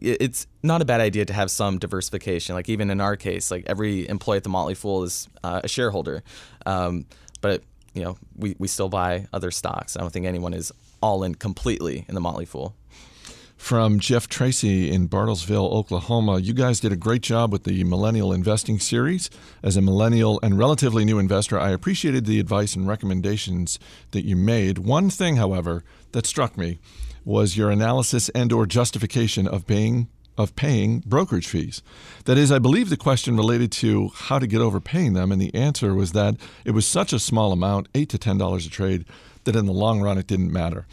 it's 0.00 0.46
not 0.62 0.82
a 0.82 0.84
bad 0.84 1.00
idea 1.00 1.24
to 1.24 1.32
have 1.32 1.50
some 1.50 1.78
diversification. 1.78 2.54
Like 2.54 2.68
even 2.68 2.90
in 2.90 3.00
our 3.00 3.16
case, 3.16 3.50
like 3.50 3.64
every 3.66 4.08
employee 4.08 4.38
at 4.38 4.42
the 4.42 4.48
Motley 4.48 4.74
Fool 4.74 5.04
is 5.04 5.28
uh, 5.42 5.60
a 5.64 5.68
shareholder, 5.68 6.22
um, 6.64 7.06
but 7.40 7.62
you 7.94 8.02
know 8.02 8.16
we 8.36 8.56
we 8.58 8.68
still 8.68 8.88
buy 8.88 9.26
other 9.32 9.50
stocks. 9.50 9.96
I 9.96 10.00
don't 10.00 10.12
think 10.12 10.26
anyone 10.26 10.54
is 10.54 10.72
all 11.02 11.22
in 11.24 11.34
completely 11.34 12.04
in 12.08 12.14
the 12.14 12.20
Motley 12.20 12.46
Fool 12.46 12.74
from 13.56 13.98
Jeff 13.98 14.28
Tracy 14.28 14.90
in 14.92 15.08
Bartlesville, 15.08 15.72
Oklahoma. 15.72 16.38
You 16.38 16.52
guys 16.52 16.78
did 16.78 16.92
a 16.92 16.96
great 16.96 17.22
job 17.22 17.52
with 17.52 17.64
the 17.64 17.84
Millennial 17.84 18.32
Investing 18.32 18.78
Series. 18.78 19.30
As 19.62 19.76
a 19.76 19.82
millennial 19.82 20.38
and 20.42 20.58
relatively 20.58 21.04
new 21.04 21.18
investor, 21.18 21.58
I 21.58 21.70
appreciated 21.70 22.26
the 22.26 22.38
advice 22.38 22.76
and 22.76 22.86
recommendations 22.86 23.78
that 24.10 24.24
you 24.24 24.36
made. 24.36 24.78
One 24.78 25.10
thing, 25.10 25.36
however, 25.36 25.82
that 26.12 26.26
struck 26.26 26.56
me 26.56 26.78
was 27.26 27.56
your 27.56 27.70
analysis 27.70 28.30
and 28.30 28.52
or 28.52 28.64
justification 28.64 29.46
of 29.46 29.66
paying 29.66 30.08
of 30.38 30.54
paying 30.54 31.02
brokerage 31.06 31.46
fees. 31.46 31.82
That 32.26 32.36
is, 32.36 32.52
I 32.52 32.58
believe 32.58 32.90
the 32.90 32.96
question 32.98 33.38
related 33.38 33.72
to 33.72 34.10
how 34.14 34.38
to 34.38 34.46
get 34.46 34.60
over 34.60 34.80
paying 34.80 35.14
them, 35.14 35.32
and 35.32 35.40
the 35.40 35.54
answer 35.54 35.94
was 35.94 36.12
that 36.12 36.36
it 36.62 36.72
was 36.72 36.86
such 36.86 37.14
a 37.14 37.18
small 37.18 37.52
amount, 37.52 37.88
eight 37.94 38.10
to 38.10 38.18
ten 38.18 38.36
dollars 38.36 38.66
a 38.66 38.70
trade, 38.70 39.06
that 39.44 39.56
in 39.56 39.64
the 39.64 39.72
long 39.72 40.02
run 40.02 40.18
it 40.18 40.26
didn't 40.26 40.52
matter. 40.52 40.86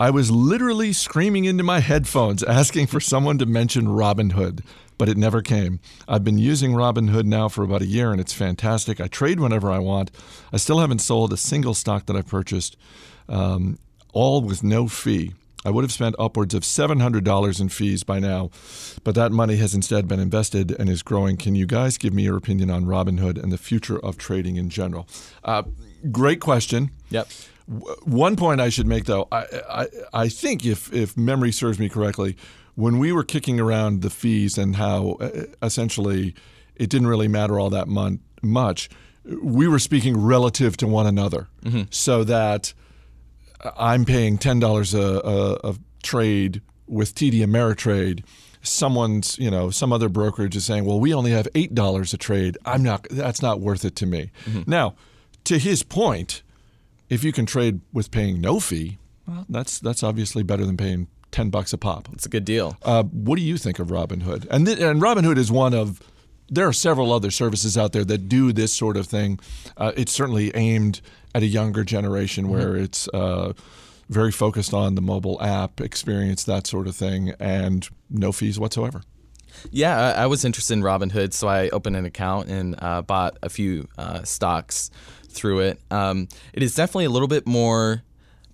I 0.00 0.10
was 0.10 0.30
literally 0.30 0.92
screaming 0.92 1.44
into 1.44 1.62
my 1.62 1.80
headphones 1.80 2.42
asking 2.42 2.86
for 2.86 3.00
someone 3.00 3.38
to 3.38 3.46
mention 3.46 3.86
Robinhood, 3.86 4.64
but 4.96 5.10
it 5.10 5.18
never 5.18 5.42
came. 5.42 5.78
I've 6.08 6.24
been 6.24 6.38
using 6.38 6.72
Robinhood 6.72 7.26
now 7.26 7.48
for 7.48 7.62
about 7.62 7.82
a 7.82 7.86
year 7.86 8.10
and 8.10 8.18
it's 8.18 8.32
fantastic. 8.32 8.98
I 8.98 9.08
trade 9.08 9.40
whenever 9.40 9.70
I 9.70 9.78
want. 9.78 10.10
I 10.54 10.56
still 10.56 10.78
haven't 10.78 11.00
sold 11.00 11.34
a 11.34 11.36
single 11.36 11.74
stock 11.74 12.06
that 12.06 12.16
I've 12.16 12.26
purchased, 12.26 12.78
um, 13.28 13.78
all 14.14 14.40
with 14.40 14.64
no 14.64 14.88
fee. 14.88 15.34
I 15.64 15.70
would 15.70 15.84
have 15.84 15.92
spent 15.92 16.16
upwards 16.18 16.54
of 16.54 16.62
$700 16.62 17.60
in 17.60 17.68
fees 17.68 18.02
by 18.02 18.18
now, 18.18 18.50
but 19.04 19.14
that 19.14 19.30
money 19.30 19.56
has 19.56 19.74
instead 19.74 20.08
been 20.08 20.20
invested 20.20 20.70
and 20.72 20.88
is 20.88 21.02
growing. 21.02 21.36
Can 21.36 21.54
you 21.54 21.66
guys 21.66 21.98
give 21.98 22.14
me 22.14 22.22
your 22.24 22.36
opinion 22.36 22.70
on 22.70 22.86
Robinhood 22.86 23.40
and 23.42 23.52
the 23.52 23.58
future 23.58 23.98
of 23.98 24.16
trading 24.16 24.56
in 24.56 24.70
general? 24.70 25.06
Uh, 25.44 25.64
great 26.10 26.40
question. 26.40 26.90
Yep. 27.10 27.28
One 28.04 28.36
point 28.36 28.60
I 28.60 28.68
should 28.68 28.86
make, 28.86 29.04
though, 29.04 29.28
I, 29.30 29.44
I, 29.68 29.86
I 30.12 30.28
think 30.28 30.64
if, 30.64 30.92
if 30.92 31.16
memory 31.16 31.52
serves 31.52 31.78
me 31.78 31.88
correctly, 31.88 32.36
when 32.74 32.98
we 32.98 33.12
were 33.12 33.22
kicking 33.24 33.60
around 33.60 34.02
the 34.02 34.10
fees 34.10 34.56
and 34.56 34.76
how 34.76 35.18
uh, 35.20 35.44
essentially 35.62 36.34
it 36.76 36.88
didn't 36.88 37.06
really 37.06 37.28
matter 37.28 37.60
all 37.60 37.70
that 37.70 37.86
mon- 37.86 38.20
much, 38.42 38.88
we 39.42 39.68
were 39.68 39.78
speaking 39.78 40.16
relative 40.16 40.76
to 40.78 40.86
one 40.86 41.06
another. 41.06 41.48
Mm-hmm. 41.62 41.82
So 41.90 42.24
that 42.24 42.72
I'm 43.76 44.04
paying 44.04 44.38
$10 44.38 44.94
a, 44.94 45.28
a, 45.28 45.70
a 45.70 45.74
trade 46.02 46.62
with 46.86 47.14
TD 47.14 47.40
Ameritrade 47.40 48.24
someone's, 48.62 49.38
you 49.38 49.50
know, 49.50 49.70
some 49.70 49.90
other 49.90 50.10
brokerage 50.10 50.54
is 50.54 50.66
saying, 50.66 50.84
well, 50.84 51.00
we 51.00 51.14
only 51.14 51.30
have 51.30 51.48
$8 51.54 52.12
a 52.12 52.16
trade. 52.18 52.58
I'm 52.66 52.82
not, 52.82 53.06
that's 53.10 53.40
not 53.40 53.58
worth 53.58 53.86
it 53.86 53.96
to 53.96 54.06
me. 54.06 54.30
Mm-hmm. 54.44 54.70
Now, 54.70 54.94
to 55.44 55.58
his 55.58 55.82
point, 55.82 56.42
if 57.08 57.24
you 57.24 57.32
can 57.32 57.46
trade 57.46 57.80
with 57.92 58.10
paying 58.10 58.40
no 58.40 58.60
fee, 58.60 58.98
well, 59.26 59.46
that's 59.48 59.78
that's 59.78 60.02
obviously 60.02 60.42
better 60.42 60.64
than 60.64 60.76
paying 60.76 61.08
ten 61.30 61.50
bucks 61.50 61.72
a 61.72 61.78
pop. 61.78 62.08
It's 62.12 62.26
a 62.26 62.28
good 62.28 62.44
deal. 62.44 62.76
Uh, 62.82 63.02
what 63.04 63.36
do 63.36 63.42
you 63.42 63.56
think 63.56 63.78
of 63.78 63.88
Robinhood? 63.88 64.46
And 64.50 64.66
th- 64.66 64.78
and 64.78 65.00
Robinhood 65.00 65.36
is 65.36 65.52
one 65.52 65.74
of 65.74 66.00
there 66.50 66.66
are 66.66 66.72
several 66.72 67.12
other 67.12 67.30
services 67.30 67.78
out 67.78 67.92
there 67.92 68.04
that 68.04 68.28
do 68.28 68.52
this 68.52 68.72
sort 68.72 68.96
of 68.96 69.06
thing. 69.06 69.38
Uh, 69.76 69.92
it's 69.96 70.12
certainly 70.12 70.54
aimed 70.56 71.00
at 71.34 71.42
a 71.42 71.46
younger 71.46 71.84
generation 71.84 72.44
mm-hmm. 72.44 72.52
where 72.52 72.76
it's 72.76 73.08
uh, 73.08 73.52
very 74.08 74.32
focused 74.32 74.74
on 74.74 74.96
the 74.96 75.00
mobile 75.00 75.40
app 75.40 75.80
experience, 75.80 76.44
that 76.44 76.66
sort 76.66 76.86
of 76.88 76.96
thing, 76.96 77.32
and 77.38 77.88
no 78.10 78.32
fees 78.32 78.58
whatsoever. 78.58 79.02
Yeah, 79.70 80.14
I, 80.16 80.22
I 80.22 80.26
was 80.26 80.44
interested 80.44 80.74
in 80.74 80.82
Robinhood, 80.82 81.32
so 81.32 81.48
I 81.48 81.68
opened 81.70 81.96
an 81.96 82.04
account 82.04 82.48
and 82.48 82.74
uh, 82.78 83.02
bought 83.02 83.36
a 83.42 83.48
few 83.48 83.88
uh, 83.98 84.22
stocks 84.24 84.90
through 85.28 85.60
it. 85.60 85.80
Um, 85.90 86.28
it 86.52 86.62
is 86.62 86.74
definitely 86.74 87.04
a 87.04 87.10
little 87.10 87.28
bit 87.28 87.46
more 87.46 88.02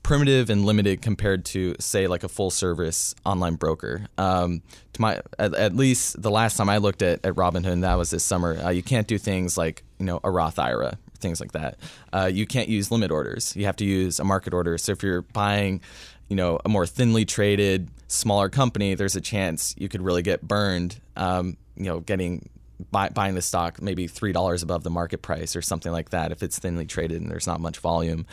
primitive 0.06 0.50
and 0.50 0.64
limited 0.64 1.02
compared 1.02 1.44
to 1.44 1.75
say 1.80 2.06
like 2.06 2.22
a 2.22 2.28
full 2.28 2.50
service 2.50 3.12
online 3.25 3.56
broker. 3.56 4.06
Um, 4.16 4.62
to 4.92 5.00
my 5.00 5.20
at, 5.38 5.52
at, 5.54 5.75
least 5.75 6.22
the 6.22 6.30
last 6.30 6.56
time 6.56 6.70
i 6.70 6.78
looked 6.78 7.02
at, 7.02 7.26
at 7.26 7.34
robinhood 7.34 7.80
that 7.82 7.94
was 7.96 8.10
this 8.10 8.22
summer 8.22 8.56
uh, 8.64 8.70
you 8.70 8.82
can't 8.82 9.06
do 9.06 9.18
things 9.18 9.58
like 9.58 9.82
you 9.98 10.06
know 10.06 10.20
a 10.25 10.30
roth 10.30 10.58
ira 10.58 10.96
things 11.18 11.40
like 11.40 11.52
that. 11.52 11.78
Uh, 12.12 12.30
you 12.32 12.46
can't 12.46 12.68
use 12.68 12.90
limit 12.90 13.10
orders. 13.10 13.56
You 13.56 13.64
have 13.64 13.76
to 13.76 13.84
use 13.84 14.20
a 14.20 14.25
market 14.25 14.54
order. 14.54 14.78
So 14.78 14.92
if 14.92 15.02
you're 15.02 15.22
buying 15.22 15.80
you 16.28 16.36
know 16.36 16.60
a 16.64 16.68
more 16.68 16.86
thinly 16.86 17.25
traded 17.25 17.88
smaller 18.08 18.48
company 18.48 18.94
there's 18.94 19.16
a 19.16 19.20
chance 19.20 19.75
you 19.78 19.88
could 19.88 20.02
really 20.02 20.22
get 20.22 20.42
burned 20.42 21.00
um, 21.16 21.56
you 21.76 21.84
know 21.84 22.00
getting 22.00 22.48
buy, 22.90 23.09
buying 23.09 23.35
the 23.35 23.42
stock 23.42 23.80
maybe 23.80 24.06
three 24.06 24.33
dollars 24.33 24.62
above 24.62 24.83
the 24.83 24.90
market 24.90 25.23
price 25.23 25.56
or 25.56 25.62
something 25.62 25.92
like 25.92 26.11
that 26.11 26.33
if 26.33 26.42
it's 26.42 26.59
thinly 26.59 26.87
traded 26.87 27.21
and 27.21 27.30
there's 27.30 27.47
not 27.47 27.61
much 27.61 27.78
volume. 27.78 28.26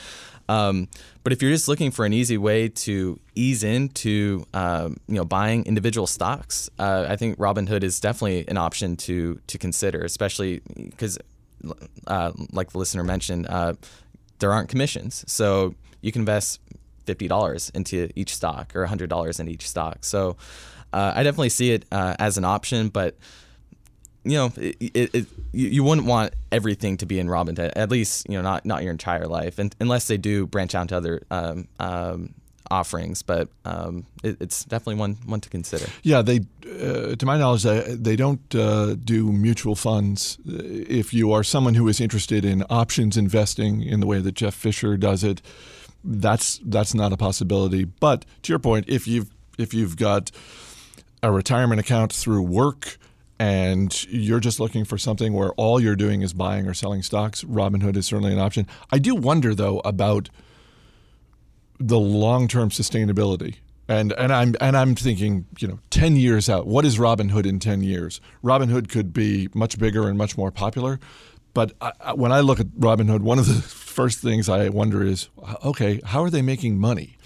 Um, 0.50 0.90
but 1.24 1.32
if 1.32 1.42
you're 1.42 1.52
just 1.52 1.68
looking 1.68 1.92
for 1.92 2.06
an 2.06 2.12
easy 2.12 2.38
way 2.38 2.68
to 2.68 3.20
ease 3.36 3.64
into 3.64 4.46
um, 4.54 4.98
you 5.08 5.16
know 5.16 5.26
buying 5.26 5.66
individual 5.66 6.08
stocks, 6.08 6.70
uh, 6.80 7.06
I 7.08 7.16
think 7.16 7.38
Robinhood 7.38 7.84
is 7.84 8.00
definitely 8.00 8.48
an 8.48 8.58
option 8.58 8.98
to 8.98 9.40
to 9.48 9.58
consider, 9.58 10.02
especially 10.02 10.62
because 10.76 11.18
uh, 12.08 12.32
like 12.52 12.72
the 12.72 12.78
listener 12.78 13.04
mentioned, 13.04 13.48
uh, 13.48 13.74
there 14.40 14.52
aren't 14.52 14.70
commissions, 14.70 15.24
so 15.28 15.76
you 16.02 16.12
can 16.12 16.22
invest 16.22 16.60
fifty 17.06 17.28
dollars 17.28 17.72
into 17.74 18.10
each 18.16 18.36
stock 18.36 18.76
or 18.76 18.86
hundred 18.86 19.10
dollars 19.10 19.40
in 19.40 19.48
each 19.48 19.68
stock. 19.68 20.00
So 20.04 20.36
uh, 20.92 21.14
I 21.16 21.24
definitely 21.24 21.50
see 21.50 21.72
it 21.72 21.86
uh, 21.92 22.16
as 22.20 22.38
an 22.38 22.46
option, 22.46 22.90
but 22.90 23.18
you 24.24 24.38
know, 24.38 24.54
it, 24.58 24.76
it, 24.80 25.16
it, 25.16 25.26
you 25.52 25.84
wouldn't 25.84 26.08
want 26.08 26.34
everything 26.52 26.98
to 26.98 27.06
be 27.06 27.20
in 27.20 27.28
Robinhood, 27.28 27.74
at 27.76 27.90
least 27.90 28.28
you 28.30 28.36
know 28.36 28.42
not 28.42 28.66
not 28.66 28.84
your 28.84 28.92
entire 28.92 29.28
life, 29.28 29.60
and 29.60 29.76
unless 29.80 30.08
they 30.08 30.18
do 30.18 30.48
branch 30.48 30.76
out 30.76 30.90
to 30.90 30.98
other 30.98 31.24
um, 31.30 31.68
um, 31.80 32.34
offerings. 32.72 33.22
But 33.22 33.50
um, 33.66 34.06
it, 34.24 34.38
it's 34.40 34.64
definitely 34.64 34.96
one 34.96 35.18
one 35.26 35.42
to 35.42 35.50
consider. 35.50 35.86
Yeah, 36.04 36.22
they, 36.22 36.42
uh, 36.66 37.16
to 37.16 37.26
my 37.26 37.38
knowledge, 37.38 37.64
they, 37.64 37.96
they 37.96 38.16
don't 38.16 38.56
uh, 38.56 38.96
do 38.96 39.32
mutual 39.32 39.76
funds. 39.76 40.38
If 40.46 41.14
you 41.14 41.34
are 41.34 41.44
someone 41.44 41.76
who 41.76 41.88
is 41.88 42.00
interested 42.00 42.46
in 42.46 42.64
options 42.70 43.18
investing 43.18 43.84
in 43.84 44.00
the 44.00 44.08
way 44.08 44.20
that 44.20 44.36
Jeff 44.36 44.56
Fischer 44.56 44.96
does 44.96 45.24
it, 45.24 45.42
that's 46.04 46.60
that's 46.64 46.94
not 46.94 47.12
a 47.12 47.18
possibility. 47.18 47.84
But 47.84 48.26
to 48.44 48.52
your 48.54 48.60
point, 48.60 48.86
if 48.88 49.08
you've 49.08 49.30
if 49.58 49.74
you've 49.74 49.98
got 49.98 50.32
a 51.22 51.32
retirement 51.32 51.80
account 51.80 52.12
through 52.12 52.42
work 52.42 52.98
and 53.44 54.06
you're 54.06 54.40
just 54.40 54.62
looking 54.62 54.86
for 54.86 54.98
something 54.98 55.34
where 55.34 55.52
all 55.54 55.78
you're 55.78 55.98
doing 55.98 56.22
is 56.22 56.32
buying 56.32 56.66
or 56.66 56.74
selling 56.74 57.04
stocks, 57.04 57.44
Robinhood 57.44 57.98
is 57.98 58.06
certainly 58.06 58.32
an 58.32 58.40
option. 58.40 58.66
I 58.90 59.00
do 59.00 59.16
wonder 59.16 59.54
though 59.54 59.82
about 59.84 60.30
the 61.78 62.00
long-term 62.00 62.70
sustainability. 62.70 63.56
And 63.90 64.14
and 64.14 64.32
I'm 64.32 64.56
and 64.62 64.78
I'm 64.78 64.96
thinking, 64.96 65.46
you 65.60 65.68
know, 65.68 65.80
10 65.90 66.16
years 66.16 66.50
out. 66.50 66.68
What 66.68 66.86
is 66.86 66.98
Robinhood 66.98 67.46
in 67.46 67.60
10 67.60 67.84
years? 67.84 68.22
Robinhood 68.42 68.88
could 68.88 69.12
be 69.12 69.50
much 69.54 69.78
bigger 69.78 70.08
and 70.08 70.18
much 70.18 70.38
more 70.38 70.50
popular, 70.50 71.02
but 71.54 71.74
I, 71.82 72.14
when 72.14 72.32
I 72.32 72.40
look 72.40 72.62
at 72.62 72.68
Robinhood, 72.68 73.20
one 73.20 73.40
of 73.40 73.48
the 73.48 73.56
first 73.62 74.20
things 74.20 74.48
I 74.48 74.70
wonder 74.70 75.04
is, 75.04 75.28
okay, 75.66 76.00
how 76.06 76.24
are 76.24 76.30
they 76.30 76.42
making 76.42 76.78
money? 76.78 77.18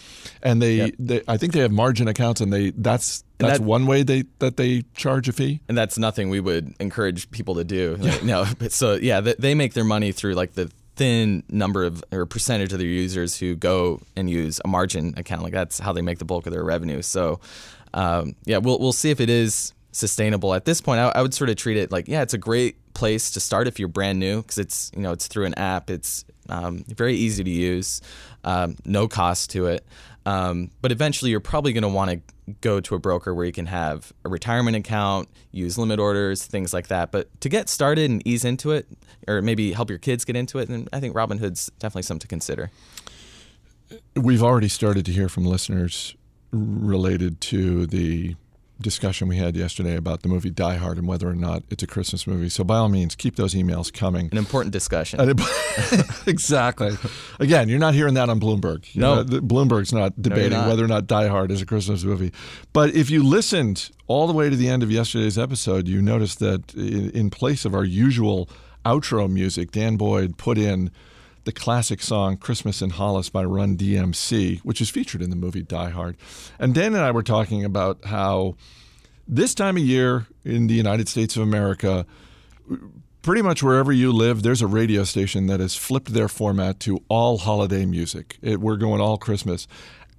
And 0.42 0.64
they, 0.64 0.78
yep. 0.78 0.96
they 0.98 1.22
I 1.28 1.38
think 1.38 1.54
they 1.54 1.60
have 1.60 1.72
margin 1.72 2.08
accounts, 2.08 2.42
and 2.42 2.52
they 2.52 2.72
that's 2.72 3.24
that's 3.38 3.60
that, 3.60 3.66
one 3.66 3.86
way 3.86 4.04
they 4.04 4.24
that 4.40 4.58
they 4.58 4.84
charge 4.96 5.30
a 5.30 5.34
fee. 5.34 5.62
And 5.68 5.78
that's 5.78 5.98
nothing 5.98 6.30
we 6.30 6.40
would 6.40 6.74
encourage 6.80 7.30
people 7.32 7.56
to 7.56 7.64
do. 7.64 7.98
Yeah. 8.00 8.18
no, 8.24 8.46
so 8.70 8.96
yeah, 8.96 9.22
they 9.22 9.54
make 9.54 9.74
their 9.74 9.84
money 9.84 10.12
through 10.12 10.34
like 10.34 10.54
the 10.54 10.72
thin 10.96 11.44
number 11.50 11.84
of 11.84 12.04
or 12.12 12.26
percentage 12.26 12.74
of 12.74 12.80
their 12.80 12.88
users 12.88 13.38
who 13.38 13.56
go 13.56 14.02
and 14.16 14.30
use 14.30 14.60
a 14.66 14.68
margin 14.68 15.14
account. 15.18 15.44
Like 15.44 15.54
that's 15.54 15.80
how 15.80 15.94
they 15.94 16.02
make 16.02 16.18
the 16.18 16.26
bulk 16.26 16.48
of 16.48 16.54
their 16.54 16.64
revenue. 16.64 17.02
So 17.02 17.40
um, 17.94 18.36
yeah, 18.46 18.58
we'll 18.58 18.80
we'll 18.80 18.94
see 18.94 19.12
if 19.12 19.22
it 19.22 19.30
is 19.30 19.74
sustainable 19.92 20.54
at 20.54 20.66
this 20.66 20.82
point. 20.82 21.00
I, 21.00 21.12
I 21.16 21.22
would 21.22 21.34
sort 21.34 21.50
of 21.50 21.56
treat 21.56 21.78
it 21.78 21.92
like 21.92 22.08
yeah, 22.08 22.22
it's 22.22 22.34
a 22.34 22.40
great 22.40 22.78
place 22.94 23.32
to 23.32 23.40
start 23.40 23.68
if 23.68 23.80
you're 23.80 23.88
brand 23.88 24.20
new 24.20 24.42
because 24.42 24.58
it's 24.58 24.92
you 24.96 25.02
know 25.02 25.12
it's 25.12 25.28
through 25.28 25.46
an 25.46 25.54
app. 25.54 25.90
It's 25.90 26.26
um, 26.50 26.84
very 26.88 27.16
easy 27.16 27.44
to 27.44 27.50
use, 27.50 28.02
um, 28.44 28.76
no 28.86 29.08
cost 29.08 29.52
to 29.52 29.68
it. 29.68 29.86
Um, 30.28 30.72
but 30.82 30.92
eventually, 30.92 31.32
you're 31.32 31.40
probably 31.40 31.72
going 31.72 31.84
to 31.84 31.88
want 31.88 32.12
to 32.12 32.54
go 32.60 32.82
to 32.82 32.96
a 32.96 33.00
broker 33.00 33.34
where 33.34 33.46
you 33.46 33.54
can 33.54 33.68
have 33.68 34.12
a 34.26 34.30
retirement 34.30 34.76
account, 34.76 35.30
use 35.52 35.78
limit 35.78 36.02
orders, 36.02 36.46
things 36.46 36.74
like 36.74 36.90
that. 36.90 37.14
But 37.14 37.30
to 37.40 37.48
get 37.48 37.70
started 37.70 38.12
and 38.12 38.28
ease 38.28 38.44
into 38.44 38.72
it, 38.72 38.90
or 39.26 39.42
maybe 39.42 39.72
help 39.72 39.90
your 39.90 40.00
kids 40.00 40.26
get 40.26 40.36
into 40.36 40.60
it, 40.60 40.68
then 40.68 40.90
I 40.92 41.00
think 41.00 41.16
Robinhood's 41.16 41.72
definitely 41.80 42.02
something 42.02 42.20
to 42.20 42.28
consider. 42.28 42.72
We've 44.18 44.44
already 44.44 44.68
started 44.68 45.06
to 45.06 45.14
hear 45.14 45.30
from 45.30 45.46
listeners 45.46 46.14
related 46.52 47.40
to 47.40 47.86
the 47.86 48.36
discussion 48.82 49.28
we 49.28 49.38
had 49.38 49.56
yesterday 49.56 49.96
about 49.96 50.22
the 50.22 50.30
movie 50.30 50.50
Die 50.50 50.76
Hard 50.76 50.98
and 50.98 51.08
whether 51.08 51.28
or 51.28 51.36
not 51.36 51.64
it's 51.70 51.84
a 51.84 51.88
Christmas 51.88 52.28
movie. 52.28 52.50
So 52.50 52.64
by 52.64 52.78
all 52.78 52.90
means, 52.90 53.16
keep 53.16 53.36
those 53.36 53.54
emails 53.54 53.92
coming. 53.92 54.30
An 54.32 54.38
important 54.38 54.74
discussion. 54.74 55.20
exactly. 56.28 56.92
Again, 57.40 57.70
you're 57.70 57.80
not 57.80 57.94
hearing 57.94 58.14
that 58.16 58.30
on 58.30 58.40
Bloomberg. 58.40 58.96
No, 58.96 59.24
Bloomberg's 59.24 59.94
not 59.94 60.20
debating 60.22 60.52
no, 60.52 60.62
not. 60.62 60.68
whether 60.70 60.84
or 60.84 60.88
not 60.88 61.08
Die 61.08 61.28
Hard 61.28 61.52
is 61.52 61.62
a 61.62 61.66
Christmas 61.66 62.04
movie. 62.04 62.32
But 62.74 62.96
if 62.96 63.10
you 63.10 63.24
listened 63.24 63.90
all 64.08 64.28
the 64.28 64.34
way 64.34 64.50
to 64.50 64.56
the 64.56 64.70
end 64.70 64.84
of 64.84 64.92
yesterday's 64.92 65.38
episode, 65.38 65.88
you 65.88 66.02
noticed 66.02 66.40
that 66.40 66.74
in 66.74 67.30
place 67.30 67.66
of 67.66 67.74
our 67.74 67.86
usual 67.86 68.50
outro 68.86 69.30
music, 69.30 69.72
Dan 69.72 69.98
Boyd 69.98 70.38
put 70.38 70.58
in 70.58 70.92
the 71.48 71.54
classic 71.54 72.02
song 72.02 72.36
Christmas 72.36 72.82
in 72.82 72.90
Hollis 72.90 73.30
by 73.30 73.46
Run 73.46 73.78
DMC, 73.78 74.60
which 74.60 74.82
is 74.82 74.90
featured 74.90 75.22
in 75.22 75.30
the 75.30 75.36
movie 75.38 75.64
Die 75.64 75.90
Hard. 75.90 76.18
And 76.60 76.76
Dan 76.76 76.94
and 76.94 77.02
I 77.02 77.12
were 77.12 77.24
talking 77.24 77.64
about 77.64 78.04
how 78.04 78.58
this 79.26 79.56
time 79.56 79.78
of 79.78 79.84
year 79.84 80.28
in 80.44 80.68
the 80.68 80.74
United 80.74 81.08
States 81.08 81.38
of 81.38 81.44
America, 81.44 82.06
pretty 83.22 83.42
much 83.42 83.64
wherever 83.64 83.94
you 83.94 84.12
live, 84.12 84.44
there's 84.44 84.62
a 84.62 84.68
radio 84.68 85.06
station 85.06 85.48
that 85.48 85.62
has 85.62 85.74
flipped 85.74 86.14
their 86.14 86.28
format 86.28 86.82
to 86.82 87.02
all 87.08 87.38
holiday 87.38 87.86
music. 87.86 88.38
It, 88.42 88.60
we're 88.60 88.76
going 88.76 89.00
all 89.00 89.18
Christmas. 89.18 89.70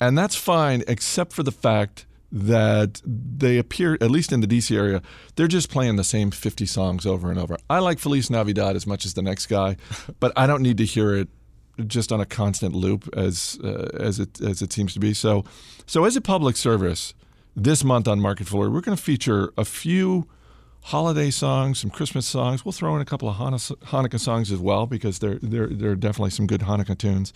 And 0.01 0.17
that's 0.17 0.35
fine, 0.35 0.83
except 0.89 1.35
for 1.35 1.43
the 1.43 1.53
fact 1.53 2.07
that 2.31 3.01
they 3.05 3.57
appear, 3.59 3.95
at 4.01 4.11
least 4.11 4.33
in 4.33 4.41
the 4.41 4.47
DC 4.47 4.77
area, 4.77 5.01
they're 5.37 5.49
just 5.49 5.71
playing 5.71 5.97
the 5.97 6.05
same 6.05 6.31
50 6.31 6.67
songs 6.67 7.07
over 7.07 7.31
and 7.31 7.39
over. 7.39 7.57
I 7.71 7.79
like 7.79 7.99
Feliz 7.99 8.31
Navidad 8.31 8.77
as 8.77 8.87
much 8.87 9.07
as 9.07 9.15
the 9.15 9.23
next 9.23 9.47
guy, 9.47 9.77
but 10.21 10.33
I 10.37 10.47
don't 10.47 10.63
need 10.63 10.77
to 10.79 10.85
hear 10.85 11.15
it 11.15 11.29
just 11.87 12.11
on 12.13 12.21
a 12.21 12.27
constant 12.27 12.75
loop 12.75 13.09
as 13.17 13.59
uh, 13.63 13.89
as 13.95 14.19
it 14.19 14.41
as 14.41 14.63
it 14.63 14.73
seems 14.73 14.93
to 14.95 15.01
be. 15.01 15.15
So, 15.15 15.45
so 15.87 16.05
as 16.05 16.17
a 16.17 16.21
public 16.21 16.57
service, 16.57 17.15
this 17.55 17.85
month 17.85 18.09
on 18.09 18.21
Market 18.21 18.49
Foolery, 18.49 18.69
we're 18.69 18.81
going 18.81 18.97
to 18.97 19.03
feature 19.03 19.53
a 19.57 19.65
few 19.65 20.27
holiday 20.83 21.31
songs, 21.31 21.81
some 21.81 21.91
Christmas 21.91 22.27
songs. 22.27 22.65
We'll 22.65 22.73
throw 22.73 22.95
in 22.97 23.03
a 23.03 23.05
couple 23.05 23.29
of 23.29 23.37
Hanukkah 23.37 24.21
songs 24.21 24.51
as 24.51 24.59
well 24.59 24.87
because 24.87 25.21
there 25.21 25.39
there 25.41 25.69
there 25.69 25.93
are 25.93 25.97
definitely 25.97 26.31
some 26.31 26.47
good 26.47 26.63
Hanukkah 26.63 26.99
tunes. 26.99 27.33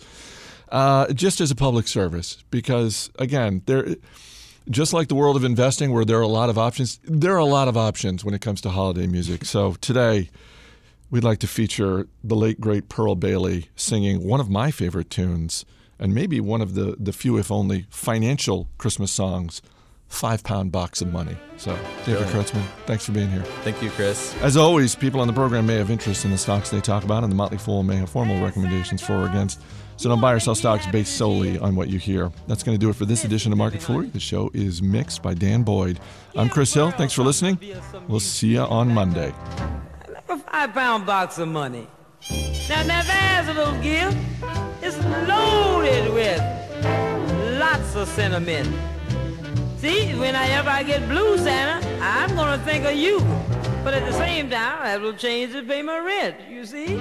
Uh, 0.69 1.11
just 1.13 1.39
as 1.39 1.51
a 1.51 1.55
public 1.55 1.87
service, 1.87 2.43
because 2.49 3.11
again, 3.19 3.61
there 3.65 3.95
just 4.69 4.93
like 4.93 5.07
the 5.07 5.15
world 5.15 5.35
of 5.35 5.43
investing, 5.43 5.91
where 5.91 6.05
there 6.05 6.17
are 6.19 6.21
a 6.21 6.27
lot 6.27 6.49
of 6.49 6.57
options, 6.57 6.99
there 7.03 7.33
are 7.33 7.37
a 7.37 7.45
lot 7.45 7.67
of 7.67 7.77
options 7.77 8.23
when 8.23 8.33
it 8.33 8.41
comes 8.41 8.61
to 8.61 8.69
holiday 8.69 9.07
music. 9.07 9.45
So 9.45 9.73
today, 9.81 10.29
we'd 11.09 11.23
like 11.23 11.39
to 11.39 11.47
feature 11.47 12.07
the 12.23 12.35
late, 12.35 12.59
great 12.59 12.89
Pearl 12.89 13.15
Bailey 13.15 13.69
singing 13.75 14.27
one 14.27 14.39
of 14.39 14.49
my 14.49 14.71
favorite 14.71 15.09
tunes, 15.09 15.65
and 15.99 16.13
maybe 16.13 16.39
one 16.39 16.61
of 16.61 16.73
the, 16.73 16.95
the 16.99 17.13
few, 17.13 17.37
if 17.37 17.51
only, 17.51 17.85
financial 17.89 18.67
Christmas 18.77 19.11
songs. 19.11 19.61
Five 20.13 20.43
pound 20.43 20.71
box 20.71 21.01
of 21.01 21.11
money. 21.11 21.35
So, 21.57 21.75
David 22.05 22.27
Kretzmann, 22.27 22.63
thanks 22.85 23.03
for 23.03 23.13
being 23.13 23.31
here. 23.31 23.41
Thank 23.63 23.81
you, 23.81 23.89
Chris. 23.89 24.35
As 24.41 24.55
always, 24.55 24.93
people 24.93 25.19
on 25.19 25.25
the 25.27 25.33
program 25.33 25.65
may 25.65 25.75
have 25.77 25.89
interest 25.89 26.23
in 26.23 26.29
the 26.29 26.37
stocks 26.37 26.69
they 26.69 26.81
talk 26.81 27.03
about, 27.03 27.23
and 27.23 27.31
the 27.31 27.35
Motley 27.35 27.57
Fool 27.57 27.81
may 27.81 27.95
have 27.95 28.11
formal 28.11 28.39
recommendations 28.39 29.01
for 29.01 29.13
or 29.13 29.25
against. 29.25 29.59
So 29.97 30.09
don't 30.09 30.21
buy 30.21 30.33
or 30.33 30.39
sell 30.39 30.53
stocks 30.53 30.85
based 30.85 31.17
solely 31.17 31.57
on 31.57 31.75
what 31.75 31.89
you 31.89 31.97
hear. 31.97 32.31
That's 32.47 32.61
going 32.61 32.77
to 32.77 32.79
do 32.79 32.91
it 32.91 32.95
for 32.95 33.05
this 33.05 33.25
edition 33.25 33.51
of 33.51 33.57
Market 33.57 33.81
Foolery. 33.81 34.13
The 34.13 34.19
show 34.19 34.51
is 34.53 34.83
mixed 34.83 35.23
by 35.23 35.33
Dan 35.33 35.63
Boyd. 35.63 35.99
I'm 36.35 36.47
Chris 36.47 36.71
Hill. 36.71 36.91
Thanks 36.91 37.13
for 37.13 37.23
listening. 37.23 37.57
We'll 38.07 38.19
see 38.19 38.49
you 38.49 38.61
on 38.61 38.93
Monday. 38.93 39.33
A 40.29 40.37
five 40.37 40.73
pound 40.73 41.07
box 41.07 41.39
of 41.39 41.47
money. 41.47 41.87
Now, 42.69 42.83
now 42.83 43.01
there's 43.01 43.47
a 43.49 43.53
little 43.59 43.81
gift. 43.81 44.17
It's 44.83 44.97
loaded 45.27 46.13
with 46.13 46.39
lots 47.59 47.95
of 47.95 48.07
sentiment. 48.09 48.92
See, 49.83 50.15
whenever 50.15 50.69
I 50.69 50.81
get 50.81 51.09
blue, 51.09 51.37
Santa, 51.37 51.85
I'm 52.01 52.33
gonna 52.37 52.63
think 52.63 52.85
of 52.85 52.93
you. 52.95 53.19
But 53.83 53.93
at 53.93 54.05
the 54.05 54.13
same 54.13 54.49
time, 54.49 54.77
I 54.81 54.95
will 54.95 55.11
change 55.11 55.51
to 55.51 55.61
pay 55.61 55.81
my 55.81 55.99
rent, 55.99 56.37
you 56.49 56.65
see? 56.65 56.95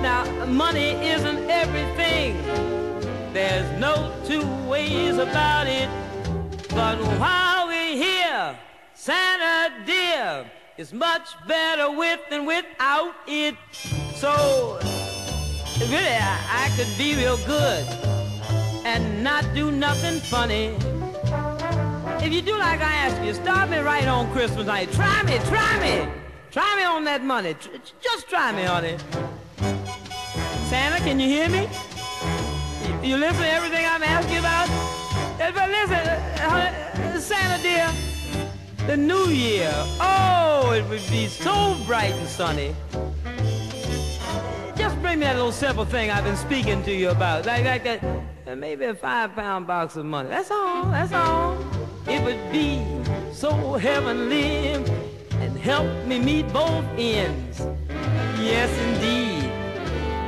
Now, 0.00 0.22
money 0.46 0.90
isn't 1.14 1.50
everything. 1.50 2.40
There's 3.32 3.68
no 3.80 4.14
two 4.24 4.46
ways 4.70 5.18
about 5.18 5.66
it. 5.66 5.88
But 6.70 6.98
while 7.18 7.66
we're 7.66 7.96
here, 7.96 8.56
Santa 8.94 9.74
dear, 9.84 10.48
it's 10.78 10.92
much 10.92 11.30
better 11.48 11.90
with 11.90 12.20
than 12.30 12.46
without 12.46 13.16
it. 13.26 13.56
So, 14.14 14.78
really, 15.90 16.16
I, 16.30 16.38
I 16.48 16.70
could 16.76 16.96
be 16.96 17.16
real 17.16 17.38
good 17.38 17.84
and 18.84 19.24
not 19.24 19.44
do 19.52 19.72
nothing 19.72 20.20
funny. 20.20 20.76
If 22.22 22.32
you 22.32 22.40
do 22.40 22.56
like 22.56 22.80
I 22.80 22.94
ask 23.06 23.20
you, 23.24 23.34
start 23.34 23.68
me 23.68 23.78
right 23.78 24.06
on 24.06 24.30
Christmas 24.30 24.64
night. 24.64 24.92
Try 24.92 25.24
me, 25.24 25.38
try 25.48 25.80
me. 25.80 26.08
Try 26.52 26.76
me 26.76 26.84
on 26.84 27.02
that 27.02 27.24
money. 27.24 27.56
Just 28.00 28.28
try 28.28 28.52
me, 28.52 28.62
honey. 28.62 28.96
Santa, 30.68 30.98
can 30.98 31.18
you 31.18 31.26
hear 31.26 31.48
me? 31.48 31.68
You 33.02 33.16
listen 33.16 33.42
to 33.42 33.50
everything 33.50 33.84
I'm 33.84 34.04
asking 34.04 34.38
about? 34.38 34.68
But 35.36 35.68
listen, 35.68 36.06
uh, 36.46 37.18
Santa 37.18 37.60
dear, 37.60 37.90
the 38.86 38.96
new 38.96 39.26
year, 39.26 39.72
oh, 40.00 40.72
it 40.76 40.88
would 40.88 41.02
be 41.10 41.26
so 41.26 41.76
bright 41.86 42.14
and 42.14 42.28
sunny. 42.28 42.72
Just 44.76 44.94
bring 45.02 45.18
me 45.18 45.26
that 45.26 45.34
little 45.34 45.50
simple 45.50 45.84
thing 45.84 46.12
I've 46.12 46.22
been 46.22 46.36
speaking 46.36 46.84
to 46.84 46.94
you 46.94 47.10
about, 47.10 47.46
like, 47.46 47.64
like 47.64 47.82
that, 47.82 48.04
uh, 48.46 48.54
maybe 48.54 48.84
a 48.84 48.94
five 48.94 49.34
pound 49.34 49.66
box 49.66 49.96
of 49.96 50.06
money. 50.06 50.28
That's 50.28 50.52
all, 50.52 50.84
that's 50.84 51.12
all. 51.12 51.81
It 52.06 52.22
would 52.24 52.52
be 52.52 52.84
so 53.32 53.74
heavenly 53.74 54.74
and 55.40 55.58
help 55.58 55.86
me 56.06 56.18
meet 56.18 56.52
both 56.52 56.84
ends. 56.96 57.60
Yes, 58.40 58.70
indeed. 58.88 59.50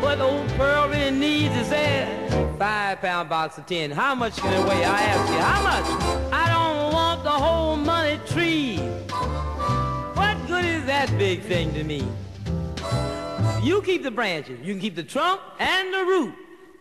What 0.03 0.21
old 0.21 0.49
Pearl 0.51 0.89
really 0.89 1.11
needs 1.11 1.57
is 1.57 1.71
that 1.71 2.59
five 2.59 3.01
pound 3.01 3.29
box 3.29 3.59
of 3.59 3.67
tin. 3.67 3.91
How 3.91 4.15
much 4.15 4.37
can 4.37 4.53
it 4.53 4.69
weigh? 4.69 4.85
I 4.85 5.01
ask 5.03 5.33
you, 5.33 5.39
how 5.39 5.63
much? 5.63 6.33
I 6.33 6.49
don't 6.53 6.93
want 6.93 7.25
the 7.25 7.31
whole 7.31 7.77
money 7.77 8.21
tree. 8.27 8.77
What 10.15 10.37
good 10.47 10.65
is 10.65 10.85
that 10.87 11.17
big 11.19 11.43
thing 11.43 11.75
to 11.75 11.83
me? 11.83 12.07
You 13.63 13.83
keep 13.83 14.03
the 14.03 14.11
branches. 14.11 14.61
You 14.61 14.75
can 14.75 14.81
keep 14.81 14.95
the 14.95 15.03
trunk 15.03 15.41
and 15.59 15.93
the 15.93 16.05
root. 16.05 16.35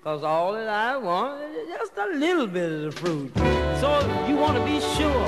Cause 0.03 0.21
all 0.21 0.51
that 0.51 0.67
I 0.67 0.97
want 0.97 1.41
is 1.43 1.69
just 1.69 1.93
a 1.97 2.07
little 2.07 2.45
bit 2.45 2.69
of 2.69 2.81
the 2.81 2.91
fruit. 2.91 3.31
So 3.79 3.87
you 4.27 4.35
want 4.35 4.57
to 4.57 4.65
be 4.65 4.81
sure, 4.81 5.27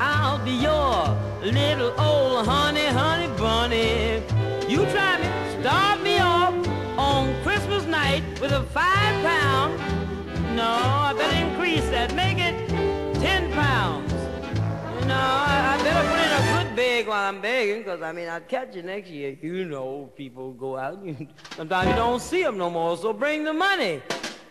I'll 0.00 0.42
be 0.42 0.52
your 0.52 1.14
little 1.42 1.92
old 2.00 2.46
honey, 2.46 2.86
honey 2.86 3.28
bunny. 3.36 4.22
You 4.72 4.86
try 4.86 5.03
beg 16.74 17.06
while 17.06 17.28
I'm 17.28 17.40
begging, 17.40 17.78
because 17.78 18.02
I 18.02 18.12
mean, 18.12 18.28
I'd 18.28 18.48
catch 18.48 18.74
you 18.74 18.82
next 18.82 19.08
year. 19.10 19.36
You 19.40 19.64
know, 19.64 20.10
people 20.16 20.52
go 20.52 20.76
out. 20.76 20.98
Sometimes 21.56 21.88
you 21.88 21.94
don't 21.94 22.20
see 22.20 22.42
them 22.42 22.58
no 22.58 22.70
more, 22.70 22.96
so 22.96 23.12
bring 23.12 23.44
the 23.44 23.52
money. 23.52 24.02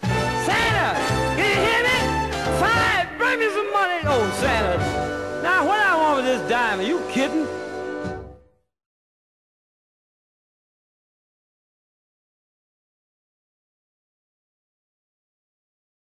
Santa, 0.02 1.00
can 1.36 1.48
you 1.50 1.62
hear 1.68 1.84
me? 1.84 1.98
Five, 2.60 3.18
bring 3.18 3.40
me 3.40 3.50
some 3.50 3.72
money. 3.72 4.00
Oh, 4.06 4.38
Santa. 4.40 4.78
Now, 5.44 5.66
what 5.66 5.80
I 5.80 5.96
want 5.98 6.16
with 6.18 6.26
this 6.26 6.50
diamond? 6.50 6.88
You 6.88 7.02
kidding? 7.10 7.48